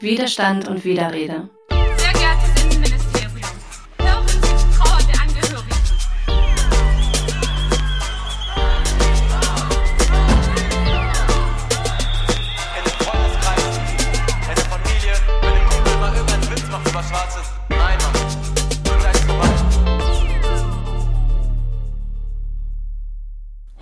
Widerstand 0.00 0.68
und 0.68 0.84
Widerrede. 0.84 1.48
Sehr 1.70 2.12
geehrtes 2.12 2.62
Innenministerium, 2.62 3.50
hören 4.00 4.28
Sie 4.28 4.38
die 4.38 4.76
Trauer 4.76 5.00
der 5.10 5.20
Angehörigen. 5.22 5.74
in 12.76 12.84
einem 12.84 12.94
Freundeskreis, 13.02 13.78
in 14.38 14.54
der 14.54 14.64
Familie, 14.66 15.14
wenn 15.42 15.52
ein 15.52 15.68
Kumpel 15.68 15.96
mal 15.98 16.14
irgendeinen 16.14 16.50
Witz 16.52 16.62
macht 16.70 16.88
über 16.88 17.02
Schwarzes. 17.02 17.46
Nein, 17.68 17.98
Mann. 17.98 18.18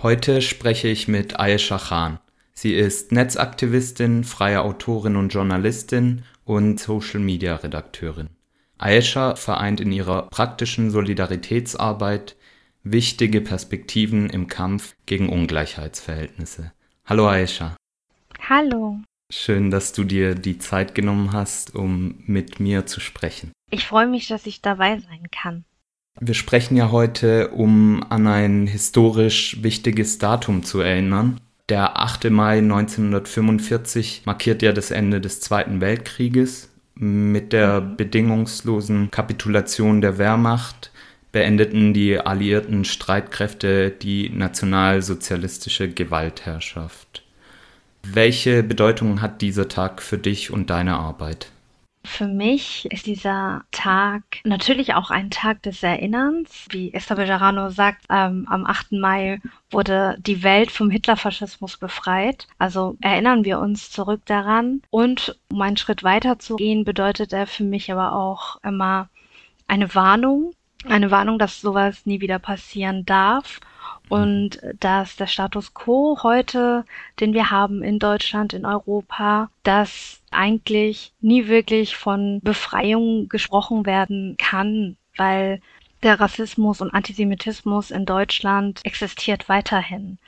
Heute 0.01 0.41
spreche 0.41 0.87
ich 0.87 1.07
mit 1.07 1.39
Ayesha 1.39 1.77
Khan. 1.77 2.19
Sie 2.59 2.73
ist 2.73 3.11
Netzaktivistin, 3.11 4.23
freie 4.23 4.63
Autorin 4.63 5.15
und 5.15 5.29
Journalistin 5.29 6.23
und 6.43 6.79
Social-Media-Redakteurin. 6.79 8.29
Ayesha 8.79 9.35
vereint 9.35 9.79
in 9.79 9.91
ihrer 9.91 10.23
praktischen 10.31 10.89
Solidaritätsarbeit 10.89 12.35
wichtige 12.81 13.41
Perspektiven 13.41 14.31
im 14.31 14.47
Kampf 14.47 14.95
gegen 15.05 15.29
Ungleichheitsverhältnisse. 15.29 16.71
Hallo 17.05 17.27
Ayesha. 17.27 17.77
Hallo. 18.49 19.01
Schön, 19.31 19.69
dass 19.69 19.93
du 19.93 20.03
dir 20.03 20.33
die 20.33 20.57
Zeit 20.57 20.95
genommen 20.95 21.33
hast, 21.33 21.75
um 21.75 22.23
mit 22.25 22.59
mir 22.59 22.87
zu 22.87 22.99
sprechen. 22.99 23.51
Ich 23.69 23.85
freue 23.85 24.07
mich, 24.07 24.29
dass 24.29 24.47
ich 24.47 24.63
dabei 24.63 24.97
sein 24.97 25.27
kann. 25.31 25.63
Wir 26.19 26.33
sprechen 26.33 26.75
ja 26.75 26.89
heute, 26.89 27.49
um 27.49 28.03
an 28.09 28.25
ein 28.25 28.65
historisch 28.65 29.61
wichtiges 29.61 30.17
Datum 30.17 30.63
zu 30.63 30.79
erinnern. 30.79 31.39
Der 31.69 31.99
8. 31.99 32.29
Mai 32.29 32.59
1945 32.59 34.21
markiert 34.23 34.61
ja 34.61 34.71
das 34.71 34.89
Ende 34.89 35.19
des 35.19 35.41
Zweiten 35.41 35.81
Weltkrieges. 35.81 36.69
Mit 36.95 37.51
der 37.51 37.81
bedingungslosen 37.81 39.11
Kapitulation 39.11 39.99
der 39.99 40.17
Wehrmacht 40.17 40.91
beendeten 41.33 41.93
die 41.93 42.17
alliierten 42.17 42.85
Streitkräfte 42.85 43.91
die 43.91 44.29
nationalsozialistische 44.29 45.89
Gewaltherrschaft. 45.89 47.23
Welche 48.01 48.63
Bedeutung 48.63 49.21
hat 49.21 49.41
dieser 49.41 49.67
Tag 49.67 50.01
für 50.01 50.17
dich 50.17 50.51
und 50.51 50.69
deine 50.69 50.95
Arbeit? 50.95 51.51
Für 52.07 52.27
mich 52.27 52.87
ist 52.89 53.05
dieser 53.05 53.65
Tag 53.71 54.23
natürlich 54.45 54.93
auch 54.93 55.11
ein 55.11 55.29
Tag 55.29 55.61
des 55.63 55.83
Erinnerns. 55.83 56.65
Wie 56.69 56.93
Esther 56.93 57.17
Bejarano 57.17 57.69
sagt, 57.69 58.05
ähm, 58.09 58.47
am 58.49 58.65
8. 58.65 58.93
Mai 58.93 59.39
wurde 59.69 60.15
die 60.19 60.41
Welt 60.41 60.71
vom 60.71 60.89
Hitlerfaschismus 60.89 61.77
befreit. 61.77 62.47
Also 62.57 62.95
erinnern 63.01 63.43
wir 63.43 63.59
uns 63.59 63.91
zurück 63.91 64.21
daran. 64.25 64.81
Und 64.89 65.37
um 65.51 65.61
einen 65.61 65.77
Schritt 65.77 66.01
weiter 66.03 66.39
zu 66.39 66.55
gehen, 66.55 66.85
bedeutet 66.85 67.33
er 67.33 67.45
für 67.45 67.65
mich 67.65 67.91
aber 67.91 68.13
auch 68.13 68.55
immer 68.63 69.09
eine 69.67 69.93
Warnung. 69.93 70.53
Eine 70.85 71.11
Warnung, 71.11 71.39
dass 71.39 71.59
sowas 71.59 72.05
nie 72.05 72.21
wieder 72.21 72.39
passieren 72.39 73.05
darf 73.05 73.59
und 74.09 74.59
dass 74.79 75.15
der 75.15 75.27
Status 75.27 75.73
quo 75.73 76.19
heute, 76.23 76.85
den 77.19 77.33
wir 77.33 77.51
haben 77.51 77.83
in 77.83 77.99
Deutschland, 77.99 78.53
in 78.53 78.65
Europa, 78.65 79.49
dass 79.63 80.21
eigentlich 80.31 81.13
nie 81.19 81.47
wirklich 81.47 81.97
von 81.97 82.39
Befreiung 82.41 83.27
gesprochen 83.27 83.85
werden 83.85 84.35
kann, 84.37 84.97
weil 85.17 85.61
der 86.03 86.19
Rassismus 86.19 86.79
und 86.81 86.93
Antisemitismus 86.93 87.91
in 87.91 88.05
Deutschland 88.05 88.81
existiert 88.85 89.49
weiterhin. 89.49 90.19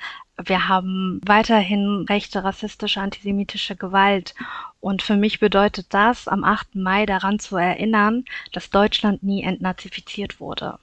Wir 0.46 0.68
haben 0.68 1.20
weiterhin 1.26 2.06
rechte, 2.08 2.44
rassistische, 2.44 3.02
antisemitische 3.02 3.76
Gewalt. 3.76 4.34
Und 4.80 5.02
für 5.02 5.18
mich 5.18 5.40
bedeutet 5.40 5.88
das, 5.90 6.28
am 6.28 6.44
8. 6.44 6.76
Mai 6.76 7.06
daran 7.06 7.40
zu 7.40 7.58
erinnern, 7.58 8.24
dass 8.54 8.70
Deutschland 8.70 9.24
nie 9.24 9.44
entnazifiziert 9.44 10.40
wurde. 10.40 10.80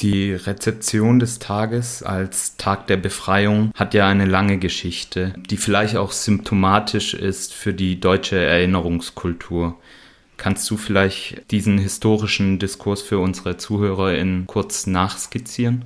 Die 0.00 0.32
Rezeption 0.32 1.20
des 1.20 1.38
Tages 1.38 2.02
als 2.02 2.56
Tag 2.56 2.88
der 2.88 2.96
Befreiung 2.96 3.72
hat 3.76 3.94
ja 3.94 4.08
eine 4.08 4.26
lange 4.26 4.58
Geschichte, 4.58 5.34
die 5.48 5.56
vielleicht 5.56 5.96
auch 5.96 6.10
symptomatisch 6.10 7.14
ist 7.14 7.54
für 7.54 7.72
die 7.72 8.00
deutsche 8.00 8.36
Erinnerungskultur. 8.36 9.78
Kannst 10.36 10.68
du 10.68 10.76
vielleicht 10.76 11.48
diesen 11.52 11.78
historischen 11.78 12.58
Diskurs 12.58 13.02
für 13.02 13.20
unsere 13.20 13.56
ZuhörerInnen 13.56 14.48
kurz 14.48 14.88
nachskizzieren? 14.88 15.84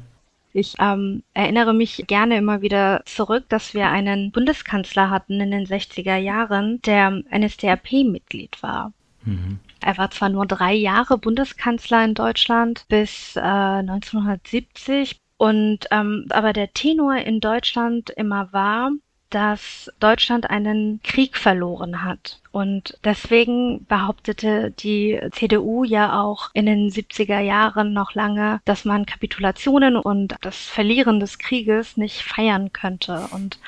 Ich 0.53 0.75
ähm, 0.79 1.23
erinnere 1.35 1.75
mich 1.75 2.05
gerne 2.07 2.37
immer 2.37 2.63
wieder 2.63 3.03
zurück, 3.05 3.45
dass 3.49 3.75
wir 3.75 3.89
einen 3.89 4.33
Bundeskanzler 4.33 5.11
hatten 5.11 5.41
in 5.41 5.51
den 5.51 5.67
60er 5.67 6.17
Jahren, 6.17 6.81
der 6.83 7.23
NSDAP-Mitglied 7.31 8.63
war. 8.63 8.93
Mhm. 9.25 9.59
Er 9.81 9.99
war 9.99 10.11
zwar 10.11 10.29
nur 10.29 10.47
drei 10.47 10.75
Jahre 10.75 11.19
Bundeskanzler 11.19 12.05
in 12.05 12.15
Deutschland 12.15 12.87
bis 12.89 13.37
äh, 13.37 13.41
1970 13.41 15.21
und 15.37 15.87
ähm, 15.91 16.27
aber 16.31 16.53
der 16.53 16.73
Tenor 16.73 17.17
in 17.17 17.41
Deutschland 17.41 18.11
immer 18.11 18.53
war, 18.53 18.91
dass 19.31 19.91
Deutschland 20.01 20.49
einen 20.49 21.01
Krieg 21.03 21.37
verloren 21.37 22.05
hat. 22.05 22.41
Und 22.51 22.99
deswegen 23.05 23.85
behauptete 23.87 24.71
die 24.71 25.21
CDU 25.33 25.85
ja 25.85 26.21
auch 26.21 26.51
in 26.55 26.67
den 26.67 26.89
70er 26.91 27.39
Jahren 27.41 27.93
noch 27.93 28.15
lange, 28.15 28.61
dass 28.65 28.85
man 28.85 29.07
Kapitulationen 29.07 29.97
und 29.97 30.35
das 30.41 30.57
Verlieren 30.57 31.21
des 31.21 31.39
Krieges 31.39 31.97
nicht 31.97 32.23
feiern 32.23 32.73
könnte. 32.73 33.29
Und 33.33 33.61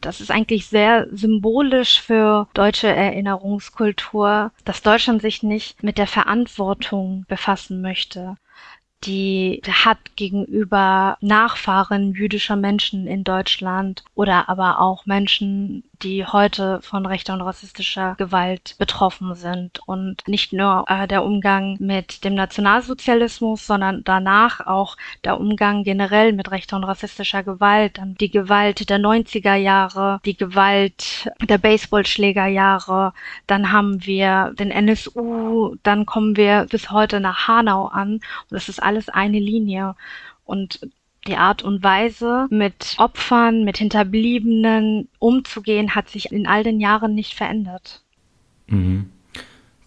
das 0.00 0.20
ist 0.20 0.30
eigentlich 0.30 0.68
sehr 0.68 1.08
symbolisch 1.10 2.00
für 2.00 2.48
deutsche 2.54 2.88
Erinnerungskultur, 2.88 4.52
dass 4.64 4.82
Deutschland 4.82 5.22
sich 5.22 5.42
nicht 5.42 5.82
mit 5.82 5.98
der 5.98 6.06
Verantwortung 6.06 7.24
befassen 7.28 7.80
möchte 7.80 8.36
die 9.04 9.62
hat 9.66 9.98
gegenüber 10.16 11.16
Nachfahren 11.20 12.12
jüdischer 12.12 12.56
Menschen 12.56 13.06
in 13.06 13.24
Deutschland 13.24 14.04
oder 14.14 14.48
aber 14.48 14.80
auch 14.80 15.06
Menschen, 15.06 15.84
die 16.02 16.24
heute 16.24 16.80
von 16.82 17.04
rechter 17.06 17.34
und 17.34 17.42
rassistischer 17.42 18.14
Gewalt 18.16 18.74
betroffen 18.78 19.34
sind. 19.34 19.80
Und 19.86 20.26
nicht 20.26 20.52
nur 20.52 20.84
äh, 20.88 21.06
der 21.06 21.24
Umgang 21.24 21.76
mit 21.78 22.24
dem 22.24 22.34
Nationalsozialismus, 22.34 23.66
sondern 23.66 24.02
danach 24.04 24.66
auch 24.66 24.96
der 25.24 25.38
Umgang 25.38 25.84
generell 25.84 26.32
mit 26.32 26.50
rechter 26.50 26.76
und 26.76 26.84
rassistischer 26.84 27.42
Gewalt. 27.42 27.98
Dann 27.98 28.14
die 28.14 28.30
Gewalt 28.30 28.88
der 28.88 28.98
90er 28.98 29.54
Jahre, 29.54 30.20
die 30.24 30.36
Gewalt 30.36 31.30
der 31.42 31.58
Baseballschlägerjahre. 31.58 33.12
Dann 33.46 33.72
haben 33.72 34.04
wir 34.06 34.54
den 34.58 34.70
NSU, 34.70 35.76
dann 35.82 36.06
kommen 36.06 36.36
wir 36.36 36.66
bis 36.70 36.90
heute 36.90 37.20
nach 37.20 37.46
Hanau 37.48 37.86
an. 37.86 38.12
Und 38.14 38.22
das 38.50 38.68
ist 38.68 38.82
alles 38.90 39.08
eine 39.08 39.38
Linie. 39.38 39.94
Und 40.44 40.80
die 41.28 41.36
Art 41.36 41.62
und 41.62 41.84
Weise, 41.84 42.48
mit 42.50 42.96
Opfern, 42.98 43.62
mit 43.62 43.78
Hinterbliebenen 43.78 45.08
umzugehen, 45.20 45.94
hat 45.94 46.08
sich 46.08 46.32
in 46.32 46.48
all 46.48 46.64
den 46.64 46.80
Jahren 46.80 47.14
nicht 47.14 47.34
verändert. 47.34 48.02
Mhm. 48.66 49.10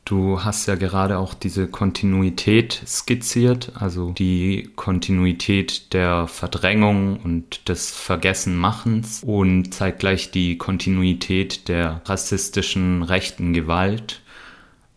Du 0.05 0.43
hast 0.43 0.67
ja 0.67 0.75
gerade 0.75 1.17
auch 1.17 1.33
diese 1.33 1.67
Kontinuität 1.67 2.81
skizziert, 2.85 3.71
also 3.75 4.11
die 4.11 4.69
Kontinuität 4.75 5.93
der 5.93 6.27
Verdrängung 6.27 7.17
und 7.21 7.67
des 7.67 7.91
Vergessenmachens 7.91 9.23
und 9.23 9.73
zeitgleich 9.73 10.31
die 10.31 10.57
Kontinuität 10.57 11.67
der 11.67 12.01
rassistischen 12.05 13.03
rechten 13.03 13.53
Gewalt. 13.53 14.21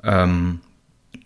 Ähm, 0.02 0.60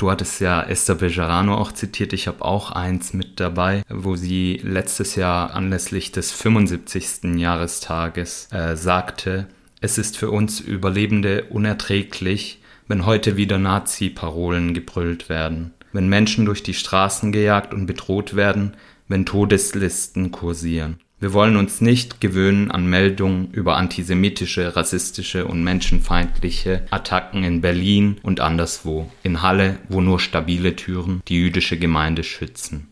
Du 0.01 0.11
hattest 0.11 0.41
ja 0.41 0.63
Esther 0.63 0.95
Bejarano 0.95 1.59
auch 1.59 1.73
zitiert. 1.73 2.15
Ich 2.15 2.27
habe 2.27 2.43
auch 2.43 2.71
eins 2.71 3.13
mit 3.13 3.39
dabei, 3.39 3.83
wo 3.91 4.17
sie 4.17 4.59
letztes 4.65 5.15
Jahr 5.15 5.53
anlässlich 5.53 6.11
des 6.11 6.33
75. 6.33 7.37
Jahrestages 7.37 8.49
äh, 8.51 8.77
sagte, 8.77 9.47
es 9.83 9.99
ist 9.99 10.17
für 10.17 10.31
uns 10.31 10.59
Überlebende 10.59 11.45
unerträglich, 11.51 12.63
wenn 12.89 13.05
heute 13.05 13.37
wieder 13.37 13.59
Nazi-Parolen 13.59 14.73
gebrüllt 14.73 15.29
werden, 15.29 15.75
wenn 15.93 16.09
Menschen 16.09 16.47
durch 16.47 16.63
die 16.63 16.73
Straßen 16.73 17.31
gejagt 17.31 17.75
und 17.75 17.85
bedroht 17.85 18.35
werden, 18.35 18.79
wenn 19.07 19.27
Todeslisten 19.27 20.31
kursieren. 20.31 20.99
Wir 21.21 21.35
wollen 21.35 21.59
uns 21.59 21.83
nicht 21.83 22.23
gewöhnen 22.23 22.71
an 22.71 22.87
Meldungen 22.87 23.51
über 23.53 23.77
antisemitische, 23.77 24.75
rassistische 24.75 25.45
und 25.45 25.63
menschenfeindliche 25.63 26.87
Attacken 26.91 27.45
in 27.45 27.61
Berlin 27.61 28.17
und 28.23 28.41
anderswo, 28.41 29.11
in 29.23 29.43
Halle, 29.43 29.79
wo 29.91 30.01
nur 30.01 30.19
stabile 30.19 30.77
Türen 30.77 31.21
die 31.29 31.37
jüdische 31.37 31.79
Gemeinde 31.79 32.25
schützen. 32.25 32.89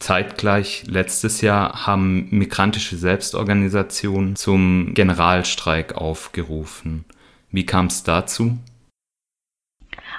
Zeitgleich 0.00 0.84
letztes 0.86 1.42
Jahr 1.42 1.86
haben 1.86 2.28
migrantische 2.30 2.96
Selbstorganisationen 2.96 4.36
zum 4.36 4.94
Generalstreik 4.94 5.96
aufgerufen. 5.96 7.04
Wie 7.50 7.66
kam 7.66 7.86
es 7.86 8.02
dazu? 8.04 8.58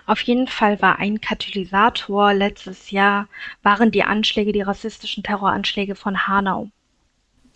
Auf 0.06 0.22
jeden 0.22 0.48
Fall 0.48 0.80
war 0.80 1.00
ein 1.00 1.22
Katalysator 1.22 2.36
letztes 2.36 2.92
Jahr, 2.92 3.28
waren 3.64 3.90
die 3.90 4.04
Anschläge, 4.04 4.52
die 4.52 4.62
rassistischen 4.62 5.24
Terroranschläge 5.24 5.96
von 5.96 6.28
Hanau. 6.28 6.70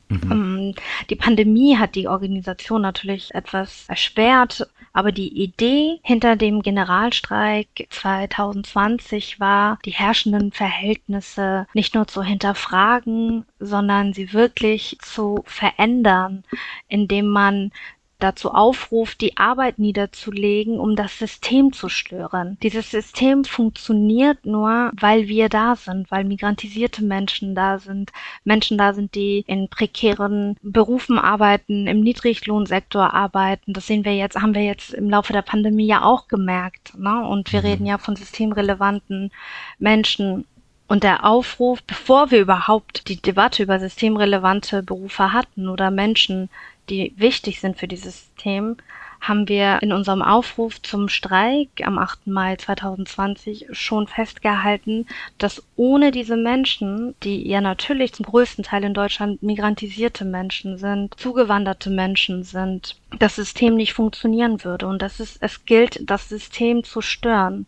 Ähm, 0.09 0.73
Die 1.09 1.15
Pandemie 1.15 1.77
hat 1.77 1.95
die 1.95 2.07
Organisation 2.07 2.81
natürlich 2.81 3.33
etwas 3.33 3.85
erschwert, 3.87 4.67
aber 4.93 5.11
die 5.11 5.43
Idee 5.43 5.99
hinter 6.03 6.35
dem 6.35 6.61
Generalstreik 6.61 7.87
2020 7.89 9.39
war, 9.39 9.77
die 9.85 9.91
herrschenden 9.91 10.51
Verhältnisse 10.51 11.67
nicht 11.73 11.95
nur 11.95 12.07
zu 12.07 12.23
hinterfragen, 12.23 13.45
sondern 13.59 14.13
sie 14.13 14.33
wirklich 14.33 14.97
zu 15.01 15.43
verändern, 15.45 16.43
indem 16.87 17.27
man 17.27 17.71
dazu 18.19 18.51
aufruft, 18.51 19.21
die 19.21 19.37
Arbeit 19.37 19.79
niederzulegen, 19.79 20.79
um 20.79 20.95
das 20.95 21.17
System 21.17 21.71
zu 21.73 21.89
stören. 21.89 22.57
Dieses 22.61 22.91
System 22.91 23.45
funktioniert 23.45 24.45
nur, 24.45 24.91
weil 24.99 25.27
wir 25.27 25.49
da 25.49 25.75
sind, 25.75 26.11
weil 26.11 26.25
migrantisierte 26.25 27.03
Menschen 27.03 27.55
da 27.55 27.79
sind, 27.79 28.11
Menschen 28.43 28.77
da 28.77 28.93
sind, 28.93 29.15
die 29.15 29.43
in 29.47 29.69
prekären 29.69 30.57
Berufen 30.61 31.17
arbeiten, 31.17 31.87
im 31.87 32.01
Niedriglohnsektor 32.01 33.13
arbeiten. 33.13 33.73
Das 33.73 33.87
sehen 33.87 34.05
wir 34.05 34.15
jetzt, 34.15 34.35
haben 34.35 34.53
wir 34.53 34.63
jetzt 34.63 34.93
im 34.93 35.09
Laufe 35.09 35.33
der 35.33 35.41
Pandemie 35.41 35.87
ja 35.87 36.03
auch 36.03 36.27
gemerkt. 36.27 36.97
Ne? 36.97 37.25
Und 37.25 37.51
wir 37.53 37.63
reden 37.63 37.85
ja 37.85 37.97
von 37.97 38.15
systemrelevanten 38.15 39.31
Menschen. 39.79 40.45
Und 40.87 41.03
der 41.03 41.23
Aufruf, 41.23 41.83
bevor 41.83 42.31
wir 42.31 42.41
überhaupt 42.41 43.09
die 43.09 43.21
Debatte 43.21 43.61
über 43.61 43.79
systemrelevante 43.79 44.81
Berufe 44.81 45.33
hatten 45.33 45.69
oder 45.69 45.91
Menschen, 45.91 46.49
die 46.89 47.13
wichtig 47.17 47.59
sind 47.59 47.77
für 47.77 47.87
dieses 47.87 48.25
System, 48.25 48.77
haben 49.21 49.49
wir 49.49 49.79
in 49.81 49.91
unserem 49.91 50.21
Aufruf 50.21 50.81
zum 50.81 51.09
Streik 51.09 51.67
am 51.83 51.97
8. 51.97 52.27
Mai 52.27 52.55
2020 52.55 53.67
schon 53.71 54.07
festgehalten, 54.07 55.07
dass 55.37 55.63
ohne 55.75 56.11
diese 56.11 56.37
Menschen, 56.37 57.15
die 57.23 57.47
ja 57.47 57.59
natürlich 57.59 58.13
zum 58.13 58.25
größten 58.25 58.63
Teil 58.63 58.83
in 58.83 58.93
Deutschland 58.93 59.43
migrantisierte 59.43 60.23
Menschen 60.23 60.77
sind, 60.77 61.15
zugewanderte 61.19 61.89
Menschen 61.89 62.43
sind, 62.43 62.95
das 63.17 63.35
System 63.35 63.75
nicht 63.75 63.93
funktionieren 63.93 64.63
würde. 64.63 64.87
Und 64.87 65.01
das 65.01 65.19
ist, 65.19 65.37
es 65.41 65.65
gilt, 65.65 66.09
das 66.09 66.29
System 66.29 66.83
zu 66.83 67.01
stören. 67.01 67.67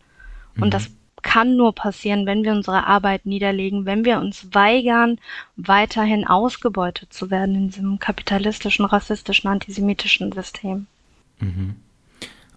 Und 0.58 0.72
das 0.72 0.90
kann 1.22 1.56
nur 1.56 1.74
passieren, 1.74 2.26
wenn 2.26 2.44
wir 2.44 2.52
unsere 2.52 2.86
Arbeit 2.86 3.26
niederlegen, 3.26 3.86
wenn 3.86 4.04
wir 4.04 4.18
uns 4.18 4.48
weigern, 4.52 5.18
weiterhin 5.56 6.26
ausgebeutet 6.26 7.12
zu 7.12 7.30
werden 7.30 7.54
in 7.54 7.68
diesem 7.68 7.98
kapitalistischen, 7.98 8.84
rassistischen, 8.84 9.48
antisemitischen 9.48 10.32
System. 10.32 10.86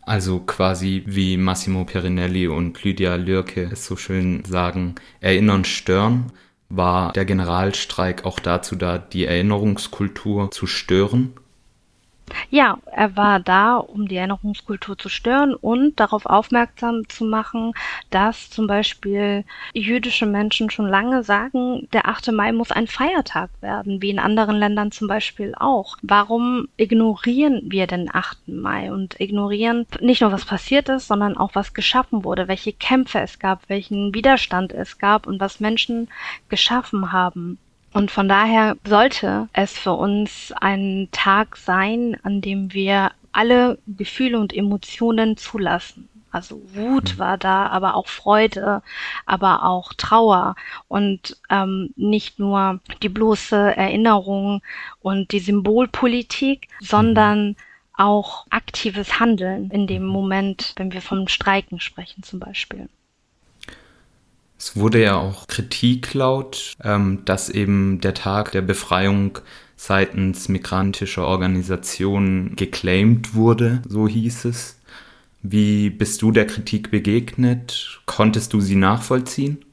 Also 0.02 0.40
quasi 0.40 1.04
wie 1.06 1.38
Massimo 1.38 1.86
Perinelli 1.86 2.48
und 2.48 2.84
Lydia 2.84 3.16
Lürke 3.16 3.70
es 3.72 3.86
so 3.86 3.96
schön 3.96 4.46
sagen, 4.46 4.96
erinnern, 5.20 5.66
stören. 5.66 6.32
War 6.68 7.14
der 7.14 7.26
Generalstreik 7.26 8.26
auch 8.26 8.40
dazu 8.40 8.76
da, 8.76 8.98
die 8.98 9.26
Erinnerungskultur 9.26 10.52
zu 10.52 10.68
stören? 10.68 11.34
Ja, 12.50 12.78
er 12.92 13.16
war 13.16 13.40
da, 13.40 13.78
um 13.78 14.08
die 14.08 14.16
Erinnerungskultur 14.16 14.98
zu 14.98 15.10
stören 15.10 15.54
und 15.54 16.00
darauf 16.00 16.26
aufmerksam 16.26 17.08
zu 17.08 17.24
machen, 17.26 17.74
dass 18.10 18.50
zum 18.50 18.66
Beispiel 18.68 19.46
jüdische 19.74 20.26
Menschen 20.26 20.70
schon 20.70 20.88
lange 20.88 21.24
sagen, 21.24 21.88
der 21.94 22.08
8. 22.08 22.32
Mai 22.32 22.52
muss 22.52 22.72
ein 22.72 22.88
Feiertag 22.88 23.50
werden, 23.62 24.02
wie 24.02 24.10
in 24.10 24.20
anderen 24.20 24.56
Ländern 24.58 24.92
zum 24.92 25.08
Beispiel 25.08 25.54
auch. 25.56 25.98
Warum 26.02 26.68
ignorieren 26.78 27.62
wir 27.66 27.88
den 27.88 28.14
8. 28.14 28.48
Mai 28.48 28.92
und 28.92 29.20
ignorieren 29.20 29.86
nicht 30.02 30.22
nur, 30.22 30.32
was 30.32 30.46
passiert 30.46 30.90
ist, 30.90 31.08
sondern 31.08 31.38
auch, 31.38 31.54
was 31.54 31.74
geschaffen 31.74 32.24
wurde, 32.24 32.48
welche 32.48 32.74
Kämpfe 32.74 33.20
es 33.20 33.38
gab, 33.40 33.70
welchen 33.70 34.14
Widerstand 34.14 34.74
es 34.74 34.98
gab 34.98 35.28
und 35.28 35.40
was 35.40 35.60
Menschen 35.60 36.10
geschaffen 36.50 37.12
haben. 37.12 37.60
Und 37.96 38.12
von 38.12 38.28
daher 38.28 38.76
sollte 38.84 39.48
es 39.54 39.72
für 39.72 39.94
uns 39.94 40.54
ein 40.60 41.08
Tag 41.14 41.56
sein, 41.56 42.18
an 42.24 42.42
dem 42.42 42.74
wir 42.74 43.14
alle 43.32 43.78
Gefühle 43.88 44.38
und 44.38 44.54
Emotionen 44.54 45.38
zulassen. 45.38 46.10
Also 46.30 46.62
Wut 46.74 47.18
war 47.20 47.38
da, 47.38 47.68
aber 47.68 47.96
auch 47.96 48.08
Freude, 48.08 48.82
aber 49.26 49.64
auch 49.64 49.94
Trauer 49.94 50.56
und 50.90 51.38
ähm, 51.50 51.94
nicht 51.96 52.38
nur 52.38 52.82
die 53.02 53.08
bloße 53.08 53.56
Erinnerung 53.56 54.62
und 55.00 55.32
die 55.32 55.40
Symbolpolitik, 55.40 56.68
sondern 56.82 57.56
auch 57.94 58.46
aktives 58.50 59.22
Handeln 59.22 59.72
in 59.72 59.88
dem 59.88 60.06
Moment, 60.06 60.74
wenn 60.76 60.92
wir 60.92 61.02
vom 61.02 61.30
Streiken 61.30 61.80
sprechen 61.80 62.24
zum 62.24 62.42
Beispiel. 62.42 62.90
Es 64.58 64.76
wurde 64.76 65.02
ja 65.02 65.18
auch 65.18 65.48
Kritik 65.48 66.14
laut, 66.14 66.74
ähm, 66.84 67.24
dass 67.26 67.50
eben 67.50 68.00
der 68.02 68.14
Tag 68.14 68.52
der 68.52 68.62
Befreiung 68.62 69.40
seitens 69.76 70.48
migrantischer 70.48 71.28
Organisationen 71.28 72.56
geclaimed 72.56 73.36
wurde, 73.36 73.82
so 73.88 74.08
hieß 74.08 74.46
es. 74.46 74.80
Wie 75.42 75.90
bist 75.90 76.22
du 76.22 76.32
der 76.32 76.48
Kritik 76.48 76.90
begegnet? 76.90 78.02
Konntest 78.06 78.54
du 78.54 78.62
sie 78.62 78.76
nachvollziehen? 78.76 79.64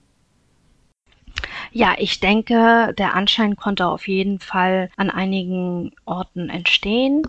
Ja, 1.70 1.94
ich 1.96 2.20
denke, 2.20 2.92
der 2.98 3.14
Anschein 3.14 3.56
konnte 3.56 3.86
auf 3.86 4.06
jeden 4.06 4.38
Fall 4.38 4.90
an 4.96 5.08
einigen 5.08 5.92
Orten 6.04 6.50
entstehen. 6.50 7.22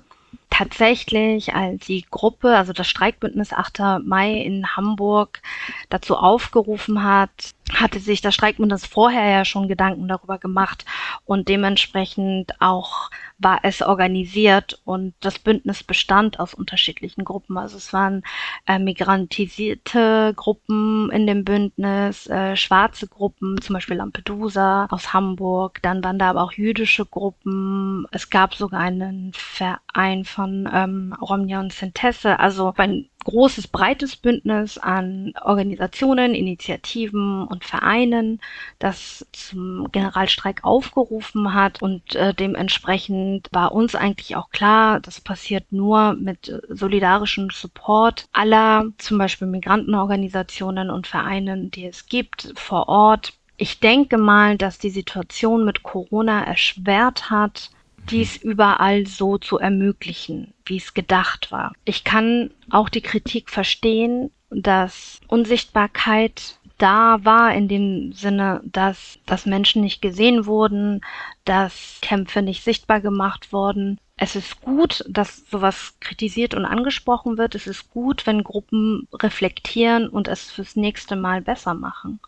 Tatsächlich, 0.55 1.55
als 1.55 1.87
die 1.87 2.05
Gruppe, 2.11 2.55
also 2.55 2.73
das 2.73 2.87
Streikbündnis 2.87 3.53
8. 3.53 4.03
Mai 4.03 4.33
in 4.33 4.75
Hamburg 4.75 5.41
dazu 5.89 6.15
aufgerufen 6.15 7.03
hat, 7.03 7.55
hatte 7.73 7.99
sich 7.99 8.21
das 8.21 8.35
Streikbündnis 8.35 8.85
vorher 8.85 9.27
ja 9.31 9.45
schon 9.45 9.67
Gedanken 9.67 10.07
darüber 10.07 10.37
gemacht 10.37 10.85
und 11.25 11.47
dementsprechend 11.47 12.51
auch 12.61 13.09
war 13.39 13.61
es 13.63 13.81
organisiert 13.81 14.79
und 14.85 15.15
das 15.21 15.39
Bündnis 15.39 15.83
bestand 15.83 16.39
aus 16.39 16.53
unterschiedlichen 16.53 17.23
Gruppen. 17.23 17.57
Also 17.57 17.77
es 17.77 17.91
waren 17.91 18.21
äh, 18.67 18.77
migrantisierte 18.77 20.33
Gruppen 20.35 21.09
in 21.09 21.25
dem 21.25 21.43
Bündnis, 21.45 22.27
äh, 22.27 22.55
schwarze 22.55 23.07
Gruppen, 23.07 23.59
zum 23.59 23.73
Beispiel 23.73 23.97
Lampedusa 23.97 24.85
aus 24.91 25.13
Hamburg, 25.13 25.79
dann 25.81 26.03
waren 26.03 26.19
da 26.19 26.29
aber 26.29 26.43
auch 26.43 26.51
jüdische 26.51 27.07
Gruppen. 27.07 28.05
Es 28.11 28.29
gab 28.29 28.53
sogar 28.53 28.81
einen 28.81 29.31
Verein 29.33 30.25
von 30.25 30.42
ähm, 30.45 31.15
Romnia 31.21 31.59
und 31.59 31.73
Sintesse, 31.73 32.39
also 32.39 32.73
ein 32.77 33.09
großes, 33.23 33.67
breites 33.67 34.15
Bündnis 34.15 34.77
an 34.77 35.33
Organisationen, 35.41 36.35
Initiativen 36.35 37.47
und 37.47 37.63
Vereinen, 37.63 38.41
das 38.79 39.25
zum 39.31 39.87
Generalstreik 39.91 40.63
aufgerufen 40.63 41.53
hat. 41.53 41.81
Und 41.81 42.15
äh, 42.15 42.33
dementsprechend 42.33 43.47
war 43.51 43.71
uns 43.71 43.95
eigentlich 43.95 44.35
auch 44.35 44.49
klar, 44.49 44.99
das 44.99 45.21
passiert 45.21 45.71
nur 45.71 46.13
mit 46.13 46.49
äh, 46.49 46.59
solidarischem 46.69 47.49
Support 47.49 48.27
aller, 48.33 48.85
zum 48.97 49.17
Beispiel 49.17 49.47
Migrantenorganisationen 49.47 50.89
und 50.89 51.07
Vereinen, 51.07 51.71
die 51.71 51.85
es 51.85 52.07
gibt 52.07 52.53
vor 52.55 52.89
Ort. 52.89 53.33
Ich 53.55 53.79
denke 53.79 54.17
mal, 54.17 54.57
dass 54.57 54.79
die 54.79 54.89
Situation 54.89 55.63
mit 55.63 55.83
Corona 55.83 56.43
erschwert 56.43 57.29
hat, 57.29 57.69
dies 58.09 58.37
überall 58.37 59.05
so 59.07 59.37
zu 59.37 59.57
ermöglichen, 59.59 60.53
wie 60.65 60.77
es 60.77 60.93
gedacht 60.93 61.51
war. 61.51 61.73
Ich 61.85 62.03
kann 62.03 62.51
auch 62.69 62.89
die 62.89 63.01
Kritik 63.01 63.49
verstehen, 63.49 64.31
dass 64.49 65.19
Unsichtbarkeit 65.27 66.57
da 66.77 67.23
war 67.23 67.53
in 67.53 67.67
dem 67.67 68.13
Sinne, 68.13 68.61
dass, 68.65 69.19
dass 69.25 69.45
Menschen 69.45 69.81
nicht 69.81 70.01
gesehen 70.01 70.45
wurden, 70.45 71.01
dass 71.45 71.99
Kämpfe 72.01 72.41
nicht 72.41 72.63
sichtbar 72.63 72.99
gemacht 72.99 73.53
wurden. 73.53 73.99
Es 74.17 74.35
ist 74.35 74.61
gut, 74.61 75.03
dass 75.07 75.43
sowas 75.49 75.95
kritisiert 75.99 76.53
und 76.53 76.65
angesprochen 76.65 77.37
wird. 77.37 77.55
Es 77.55 77.67
ist 77.67 77.89
gut, 77.91 78.27
wenn 78.27 78.43
Gruppen 78.43 79.07
reflektieren 79.13 80.07
und 80.07 80.27
es 80.27 80.51
fürs 80.51 80.75
nächste 80.75 81.15
Mal 81.15 81.41
besser 81.41 81.73
machen. 81.73 82.19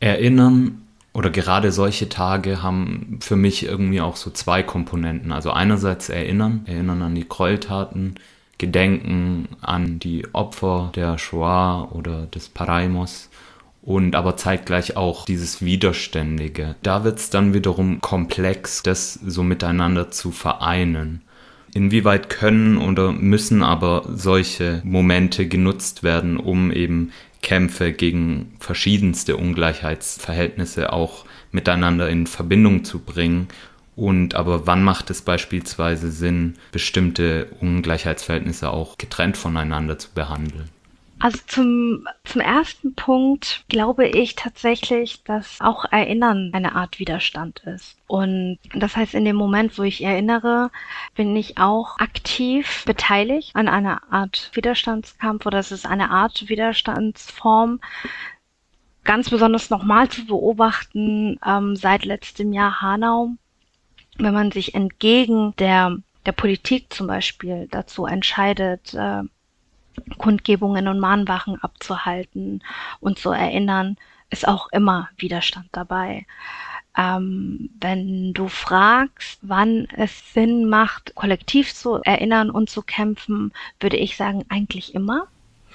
Erinnern 0.00 0.82
oder 1.12 1.30
gerade 1.30 1.72
solche 1.72 2.08
Tage 2.08 2.62
haben 2.62 3.18
für 3.20 3.36
mich 3.36 3.64
irgendwie 3.64 4.00
auch 4.00 4.16
so 4.16 4.30
zwei 4.30 4.62
Komponenten. 4.62 5.32
Also 5.32 5.50
einerseits 5.50 6.08
erinnern, 6.08 6.62
erinnern 6.66 7.02
an 7.02 7.14
die 7.14 7.28
Gräueltaten, 7.28 8.14
Gedenken 8.58 9.48
an 9.60 9.98
die 9.98 10.26
Opfer 10.34 10.92
der 10.94 11.18
Shoah 11.18 11.88
oder 11.92 12.26
des 12.26 12.48
Paraimos 12.48 13.30
und 13.82 14.14
aber 14.14 14.36
zeitgleich 14.36 14.96
auch 14.96 15.24
dieses 15.24 15.64
Widerständige. 15.64 16.76
Da 16.82 17.02
wird 17.02 17.18
es 17.18 17.30
dann 17.30 17.54
wiederum 17.54 18.00
komplex, 18.00 18.82
das 18.82 19.14
so 19.14 19.42
miteinander 19.42 20.10
zu 20.10 20.30
vereinen. 20.30 21.22
Inwieweit 21.72 22.28
können 22.28 22.78
oder 22.78 23.12
müssen 23.12 23.62
aber 23.62 24.04
solche 24.12 24.82
Momente 24.84 25.46
genutzt 25.46 26.02
werden, 26.02 26.36
um 26.36 26.72
eben 26.72 27.12
Kämpfe 27.42 27.92
gegen 27.92 28.56
verschiedenste 28.60 29.36
Ungleichheitsverhältnisse 29.36 30.92
auch 30.92 31.24
miteinander 31.52 32.08
in 32.08 32.26
Verbindung 32.26 32.84
zu 32.84 33.00
bringen. 33.00 33.48
Und 33.96 34.34
aber 34.34 34.66
wann 34.66 34.82
macht 34.82 35.10
es 35.10 35.22
beispielsweise 35.22 36.10
Sinn, 36.10 36.54
bestimmte 36.72 37.46
Ungleichheitsverhältnisse 37.60 38.70
auch 38.70 38.98
getrennt 38.98 39.36
voneinander 39.36 39.98
zu 39.98 40.10
behandeln? 40.14 40.68
Also 41.22 41.38
zum, 41.46 42.08
zum 42.24 42.40
ersten 42.40 42.94
Punkt 42.94 43.66
glaube 43.68 44.08
ich 44.08 44.36
tatsächlich, 44.36 45.22
dass 45.22 45.60
auch 45.60 45.84
Erinnern 45.92 46.50
eine 46.54 46.74
Art 46.74 46.98
Widerstand 46.98 47.60
ist. 47.66 47.98
Und 48.06 48.58
das 48.74 48.96
heißt, 48.96 49.12
in 49.12 49.26
dem 49.26 49.36
Moment, 49.36 49.78
wo 49.78 49.82
ich 49.82 50.02
erinnere, 50.02 50.70
bin 51.14 51.36
ich 51.36 51.58
auch 51.58 51.98
aktiv 51.98 52.84
beteiligt 52.86 53.54
an 53.54 53.68
einer 53.68 54.02
Art 54.10 54.50
Widerstandskampf 54.54 55.44
oder 55.44 55.58
es 55.58 55.72
ist 55.72 55.84
eine 55.84 56.10
Art 56.10 56.48
Widerstandsform. 56.48 57.80
Ganz 59.04 59.28
besonders 59.28 59.68
nochmal 59.68 60.08
zu 60.08 60.24
beobachten 60.24 61.38
ähm, 61.46 61.76
seit 61.76 62.06
letztem 62.06 62.54
Jahr 62.54 62.80
Hanau, 62.80 63.32
wenn 64.16 64.32
man 64.32 64.52
sich 64.52 64.74
entgegen 64.74 65.54
der, 65.58 65.98
der 66.24 66.32
Politik 66.32 66.90
zum 66.90 67.08
Beispiel 67.08 67.68
dazu 67.70 68.06
entscheidet, 68.06 68.94
äh, 68.94 69.22
Kundgebungen 70.18 70.88
und 70.88 71.00
Mahnwachen 71.00 71.62
abzuhalten 71.62 72.62
und 73.00 73.18
zu 73.18 73.30
erinnern, 73.30 73.96
ist 74.30 74.46
auch 74.46 74.68
immer 74.72 75.08
Widerstand 75.16 75.66
dabei. 75.72 76.26
Ähm, 76.96 77.70
wenn 77.80 78.32
du 78.32 78.48
fragst, 78.48 79.38
wann 79.42 79.86
es 79.96 80.32
Sinn 80.32 80.68
macht, 80.68 81.14
kollektiv 81.14 81.74
zu 81.74 81.96
erinnern 82.02 82.50
und 82.50 82.68
zu 82.68 82.82
kämpfen, 82.82 83.52
würde 83.78 83.96
ich 83.96 84.16
sagen, 84.16 84.44
eigentlich 84.48 84.94
immer. 84.94 85.26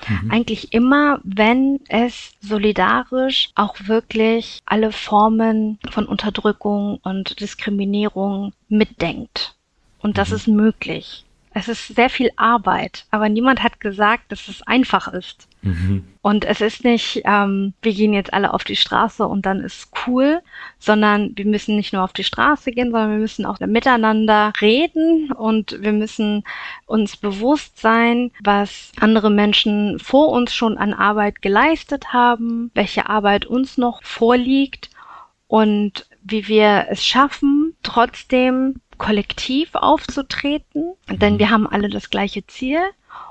Mhm. 0.08 0.32
Eigentlich 0.32 0.74
immer, 0.74 1.20
wenn 1.24 1.80
es 1.88 2.34
solidarisch 2.42 3.50
auch 3.56 3.76
wirklich 3.86 4.60
alle 4.66 4.92
Formen 4.92 5.80
von 5.90 6.06
Unterdrückung 6.06 7.00
und 7.04 7.40
Diskriminierung 7.40 8.54
mitdenkt. 8.68 9.56
Und 10.00 10.18
das 10.18 10.30
mhm. 10.30 10.36
ist 10.36 10.48
möglich. 10.48 11.25
Es 11.58 11.70
ist 11.70 11.96
sehr 11.96 12.10
viel 12.10 12.32
Arbeit, 12.36 13.06
aber 13.12 13.30
niemand 13.30 13.64
hat 13.64 13.80
gesagt, 13.80 14.30
dass 14.30 14.50
es 14.50 14.62
einfach 14.64 15.08
ist. 15.08 15.48
Mhm. 15.62 16.06
Und 16.22 16.44
es 16.44 16.60
ist 16.60 16.84
nicht, 16.84 17.22
ähm, 17.24 17.74
wir 17.82 17.94
gehen 17.94 18.12
jetzt 18.12 18.34
alle 18.34 18.54
auf 18.54 18.66
die 18.66 18.76
Straße 18.76 19.26
und 19.26 19.46
dann 19.46 19.62
ist 19.62 19.90
cool, 20.06 20.42
sondern 20.80 21.32
wir 21.36 21.46
müssen 21.46 21.78
nicht 21.78 21.94
nur 21.94 22.04
auf 22.04 22.12
die 22.12 22.26
Straße 22.26 22.72
gehen, 22.72 22.92
sondern 22.92 23.12
wir 23.12 23.20
müssen 23.20 23.46
auch 23.46 23.58
miteinander 23.62 24.52
reden 24.60 25.32
und 25.32 25.82
wir 25.82 25.94
müssen 25.94 26.44
uns 26.88 27.16
bewusst 27.16 27.80
sein, 27.80 28.32
was 28.44 28.92
andere 29.00 29.30
Menschen 29.32 29.98
vor 30.00 30.34
uns 30.34 30.54
schon 30.54 30.78
an 30.78 30.94
Arbeit 30.94 31.42
geleistet 31.42 32.12
haben, 32.12 32.70
welche 32.74 33.08
Arbeit 33.08 33.46
uns 33.46 33.78
noch 33.78 34.04
vorliegt 34.04 34.90
und 35.48 36.06
wie 36.22 36.50
wir 36.50 36.88
es 36.90 37.06
schaffen, 37.06 37.78
trotzdem 37.82 38.82
kollektiv 38.98 39.70
aufzutreten, 39.74 40.94
denn 41.10 41.40
wir 41.40 41.50
haben 41.50 41.68
alle 41.68 41.90
das 41.90 42.10
gleiche 42.10 42.46
Ziel. 42.48 42.80